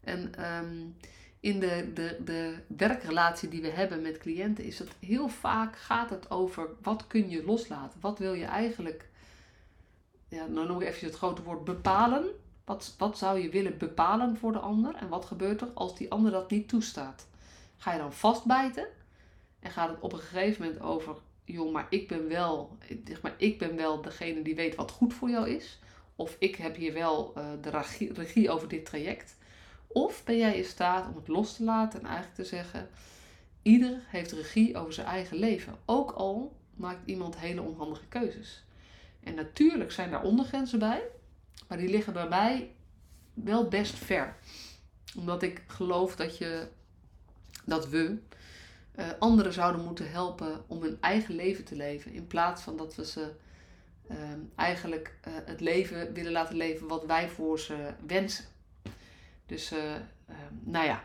En 0.00 0.52
um, 0.54 0.96
in 1.40 1.60
de, 1.60 1.90
de, 1.94 2.20
de 2.24 2.58
werkrelatie 2.66 3.48
die 3.48 3.62
we 3.62 3.68
hebben 3.68 4.02
met 4.02 4.18
cliënten, 4.18 4.64
is 4.64 4.76
dat 4.76 4.88
heel 4.98 5.28
vaak 5.28 5.76
gaat 5.76 6.10
het 6.10 6.30
over 6.30 6.68
wat 6.82 7.06
kun 7.06 7.30
je 7.30 7.44
loslaten? 7.44 8.00
Wat 8.00 8.18
wil 8.18 8.32
je 8.32 8.44
eigenlijk, 8.44 9.08
ja, 10.28 10.46
nou 10.46 10.66
noem 10.66 10.80
ik 10.80 10.88
even 10.88 11.06
het 11.06 11.16
grote 11.16 11.42
woord, 11.42 11.64
bepalen? 11.64 12.24
Wat, 12.64 12.94
wat 12.98 13.18
zou 13.18 13.38
je 13.40 13.48
willen 13.48 13.78
bepalen 13.78 14.36
voor 14.36 14.52
de 14.52 14.58
ander? 14.58 14.94
En 14.94 15.08
wat 15.08 15.24
gebeurt 15.24 15.60
er 15.60 15.70
als 15.74 15.96
die 15.96 16.10
ander 16.10 16.30
dat 16.30 16.50
niet 16.50 16.68
toestaat? 16.68 17.26
Ga 17.76 17.92
je 17.92 17.98
dan 17.98 18.12
vastbijten? 18.12 18.86
En 19.60 19.70
gaat 19.70 19.88
het 19.88 20.00
op 20.00 20.12
een 20.12 20.18
gegeven 20.18 20.64
moment 20.64 20.82
over, 20.82 21.16
joh, 21.52 21.72
maar 21.72 21.86
ik 21.90 22.08
ben 22.08 22.28
wel, 22.28 22.78
zeg 23.04 23.22
maar, 23.22 23.34
ik 23.36 23.58
ben 23.58 23.76
wel 23.76 24.02
degene 24.02 24.42
die 24.42 24.54
weet 24.54 24.74
wat 24.74 24.90
goed 24.90 25.14
voor 25.14 25.30
jou 25.30 25.50
is. 25.50 25.78
Of 26.16 26.36
ik 26.38 26.56
heb 26.56 26.76
hier 26.76 26.92
wel 26.92 27.34
uh, 27.36 27.50
de 27.60 27.70
regie, 27.70 28.12
regie 28.12 28.50
over 28.50 28.68
dit 28.68 28.84
traject. 28.84 29.36
Of 29.86 30.24
ben 30.24 30.36
jij 30.36 30.56
in 30.56 30.64
staat 30.64 31.08
om 31.08 31.16
het 31.16 31.28
los 31.28 31.56
te 31.56 31.64
laten 31.64 32.00
en 32.00 32.06
eigenlijk 32.06 32.36
te 32.36 32.44
zeggen: 32.44 32.88
ieder 33.62 34.02
heeft 34.06 34.32
regie 34.32 34.76
over 34.76 34.92
zijn 34.92 35.06
eigen 35.06 35.36
leven. 35.36 35.78
Ook 35.84 36.10
al 36.10 36.56
maakt 36.74 37.06
iemand 37.06 37.38
hele 37.38 37.62
onhandige 37.62 38.06
keuzes. 38.08 38.64
En 39.20 39.34
natuurlijk 39.34 39.92
zijn 39.92 40.10
daar 40.10 40.22
ondergrenzen 40.22 40.78
bij, 40.78 41.02
maar 41.68 41.78
die 41.78 41.88
liggen 41.88 42.12
bij 42.12 42.28
mij 42.28 42.70
wel 43.34 43.68
best 43.68 43.94
ver. 43.94 44.36
Omdat 45.16 45.42
ik 45.42 45.62
geloof 45.66 46.16
dat, 46.16 46.38
je, 46.38 46.68
dat 47.64 47.88
we 47.88 48.18
uh, 48.98 49.04
anderen 49.18 49.52
zouden 49.52 49.84
moeten 49.84 50.10
helpen 50.10 50.64
om 50.66 50.82
hun 50.82 50.96
eigen 51.00 51.34
leven 51.34 51.64
te 51.64 51.76
leven. 51.76 52.12
In 52.12 52.26
plaats 52.26 52.62
van 52.62 52.76
dat 52.76 52.94
we 52.94 53.06
ze 53.06 53.30
uh, 54.10 54.16
eigenlijk 54.54 55.14
uh, 55.28 55.34
het 55.44 55.60
leven 55.60 56.12
willen 56.12 56.32
laten 56.32 56.56
leven 56.56 56.88
wat 56.88 57.06
wij 57.06 57.28
voor 57.28 57.58
ze 57.58 57.74
wensen. 58.06 58.44
Dus 59.46 59.72
uh, 59.72 59.78
nou 60.60 60.86
ja, 60.86 61.04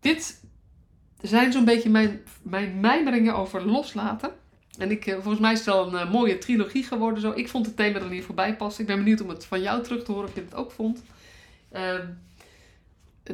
dit 0.00 0.40
zijn 1.20 1.52
zo'n 1.52 1.64
beetje 1.64 1.90
mijn, 1.90 2.22
mijn 2.42 2.80
mijmeringen 2.80 3.34
over 3.34 3.66
loslaten. 3.66 4.30
En 4.78 4.90
ik, 4.90 5.04
volgens 5.04 5.38
mij 5.38 5.52
is 5.52 5.58
het 5.58 5.66
wel 5.66 5.94
een 5.94 6.08
mooie 6.08 6.38
trilogie 6.38 6.84
geworden. 6.84 7.20
Zo. 7.20 7.32
Ik 7.34 7.48
vond 7.48 7.66
het 7.66 7.76
thema 7.76 8.00
er 8.00 8.08
niet 8.08 8.24
voorbij 8.24 8.56
passen. 8.56 8.80
Ik 8.80 8.86
ben 8.86 8.98
benieuwd 8.98 9.20
om 9.20 9.28
het 9.28 9.44
van 9.44 9.60
jou 9.60 9.82
terug 9.82 10.04
te 10.04 10.12
horen 10.12 10.28
of 10.28 10.34
je 10.34 10.40
het 10.40 10.54
ook 10.54 10.70
vond. 10.70 11.02
Uh, 11.72 11.94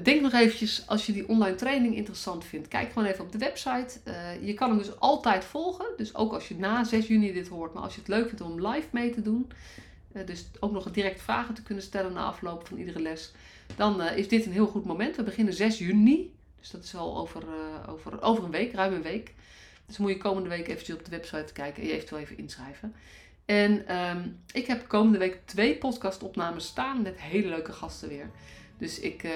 Denk 0.02 0.20
nog 0.20 0.32
eventjes, 0.32 0.86
als 0.86 1.06
je 1.06 1.12
die 1.12 1.28
online 1.28 1.54
training 1.54 1.96
interessant 1.96 2.44
vindt, 2.44 2.68
kijk 2.68 2.92
gewoon 2.92 3.08
even 3.08 3.24
op 3.24 3.32
de 3.32 3.38
website. 3.38 3.98
Uh, 4.04 4.46
je 4.46 4.54
kan 4.54 4.68
hem 4.68 4.78
dus 4.78 5.00
altijd 5.00 5.44
volgen. 5.44 5.86
Dus 5.96 6.14
ook 6.14 6.32
als 6.32 6.48
je 6.48 6.56
na 6.56 6.84
6 6.84 7.06
juni 7.06 7.32
dit 7.32 7.48
hoort, 7.48 7.74
maar 7.74 7.82
als 7.82 7.94
je 7.94 8.00
het 8.00 8.08
leuk 8.08 8.26
vindt 8.26 8.40
om 8.40 8.66
live 8.66 8.88
mee 8.90 9.10
te 9.10 9.22
doen. 9.22 9.50
Uh, 10.12 10.26
dus 10.26 10.46
ook 10.60 10.72
nog 10.72 10.90
direct 10.90 11.22
vragen 11.22 11.54
te 11.54 11.62
kunnen 11.62 11.84
stellen 11.84 12.12
na 12.12 12.24
afloop 12.24 12.66
van 12.66 12.78
iedere 12.78 13.00
les. 13.00 13.32
Dan 13.76 14.00
uh, 14.00 14.16
is 14.16 14.28
dit 14.28 14.46
een 14.46 14.52
heel 14.52 14.66
goed 14.66 14.84
moment. 14.84 15.16
We 15.16 15.22
beginnen 15.22 15.54
6 15.54 15.78
juni. 15.78 16.32
Dus 16.60 16.70
dat 16.70 16.84
is 16.84 16.94
al 16.94 17.18
over, 17.18 17.42
over, 17.88 18.22
over 18.22 18.44
een 18.44 18.50
week, 18.50 18.72
ruim 18.72 18.92
een 18.92 19.02
week. 19.02 19.34
Dus 19.86 19.98
moet 19.98 20.10
je 20.10 20.16
komende 20.16 20.48
week 20.48 20.68
eventjes 20.68 20.96
op 20.96 21.04
de 21.04 21.10
website 21.10 21.52
kijken 21.52 21.82
en 21.82 21.88
je 21.88 21.94
eventueel 21.94 22.20
even 22.20 22.38
inschrijven. 22.38 22.94
En 23.44 23.96
um, 23.96 24.40
ik 24.52 24.66
heb 24.66 24.88
komende 24.88 25.18
week 25.18 25.38
twee 25.44 25.76
podcastopnames 25.76 26.66
staan 26.66 27.02
met 27.02 27.20
hele 27.20 27.48
leuke 27.48 27.72
gasten 27.72 28.08
weer. 28.08 28.30
Dus 28.78 29.00
ik, 29.00 29.22
uh, 29.22 29.30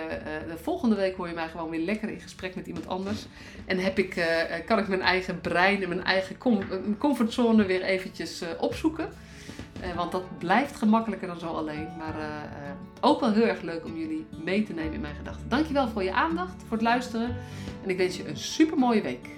de 0.48 0.58
volgende 0.62 0.94
week 0.94 1.16
hoor 1.16 1.28
je 1.28 1.34
mij 1.34 1.48
gewoon 1.48 1.70
weer 1.70 1.80
lekker 1.80 2.08
in 2.08 2.20
gesprek 2.20 2.54
met 2.54 2.66
iemand 2.66 2.86
anders. 2.86 3.26
En 3.66 3.78
heb 3.78 3.98
ik, 3.98 4.16
uh, 4.16 4.24
kan 4.66 4.78
ik 4.78 4.88
mijn 4.88 5.00
eigen 5.00 5.40
brein 5.40 5.82
en 5.82 5.88
mijn 5.88 6.04
eigen 6.04 6.38
com 6.38 6.62
comfortzone 6.98 7.64
weer 7.64 7.82
eventjes 7.82 8.42
opzoeken. 8.58 9.08
want 9.96 10.12
dat 10.12 10.38
blijft 10.38 10.76
gemakkelijker 10.76 11.28
dan 11.28 11.38
zo 11.38 11.46
alleen. 11.46 11.88
Maar 11.98 12.14
ook 13.00 13.20
wel 13.20 13.32
heel 13.32 13.46
erg 13.46 13.62
leuk 13.62 13.84
om 13.84 13.98
jullie 13.98 14.26
mee 14.44 14.62
te 14.62 14.72
nemen 14.72 14.92
in 14.92 15.00
mijn 15.00 15.14
gedachten. 15.14 15.48
Dankjewel 15.48 15.88
voor 15.88 16.02
je 16.02 16.12
aandacht, 16.12 16.62
voor 16.66 16.76
het 16.76 16.86
luisteren. 16.86 17.36
En 17.82 17.90
ik 17.90 17.96
wens 17.96 18.16
je 18.16 18.28
een 18.28 18.36
super 18.36 18.78
mooie 18.78 19.02
week. 19.02 19.37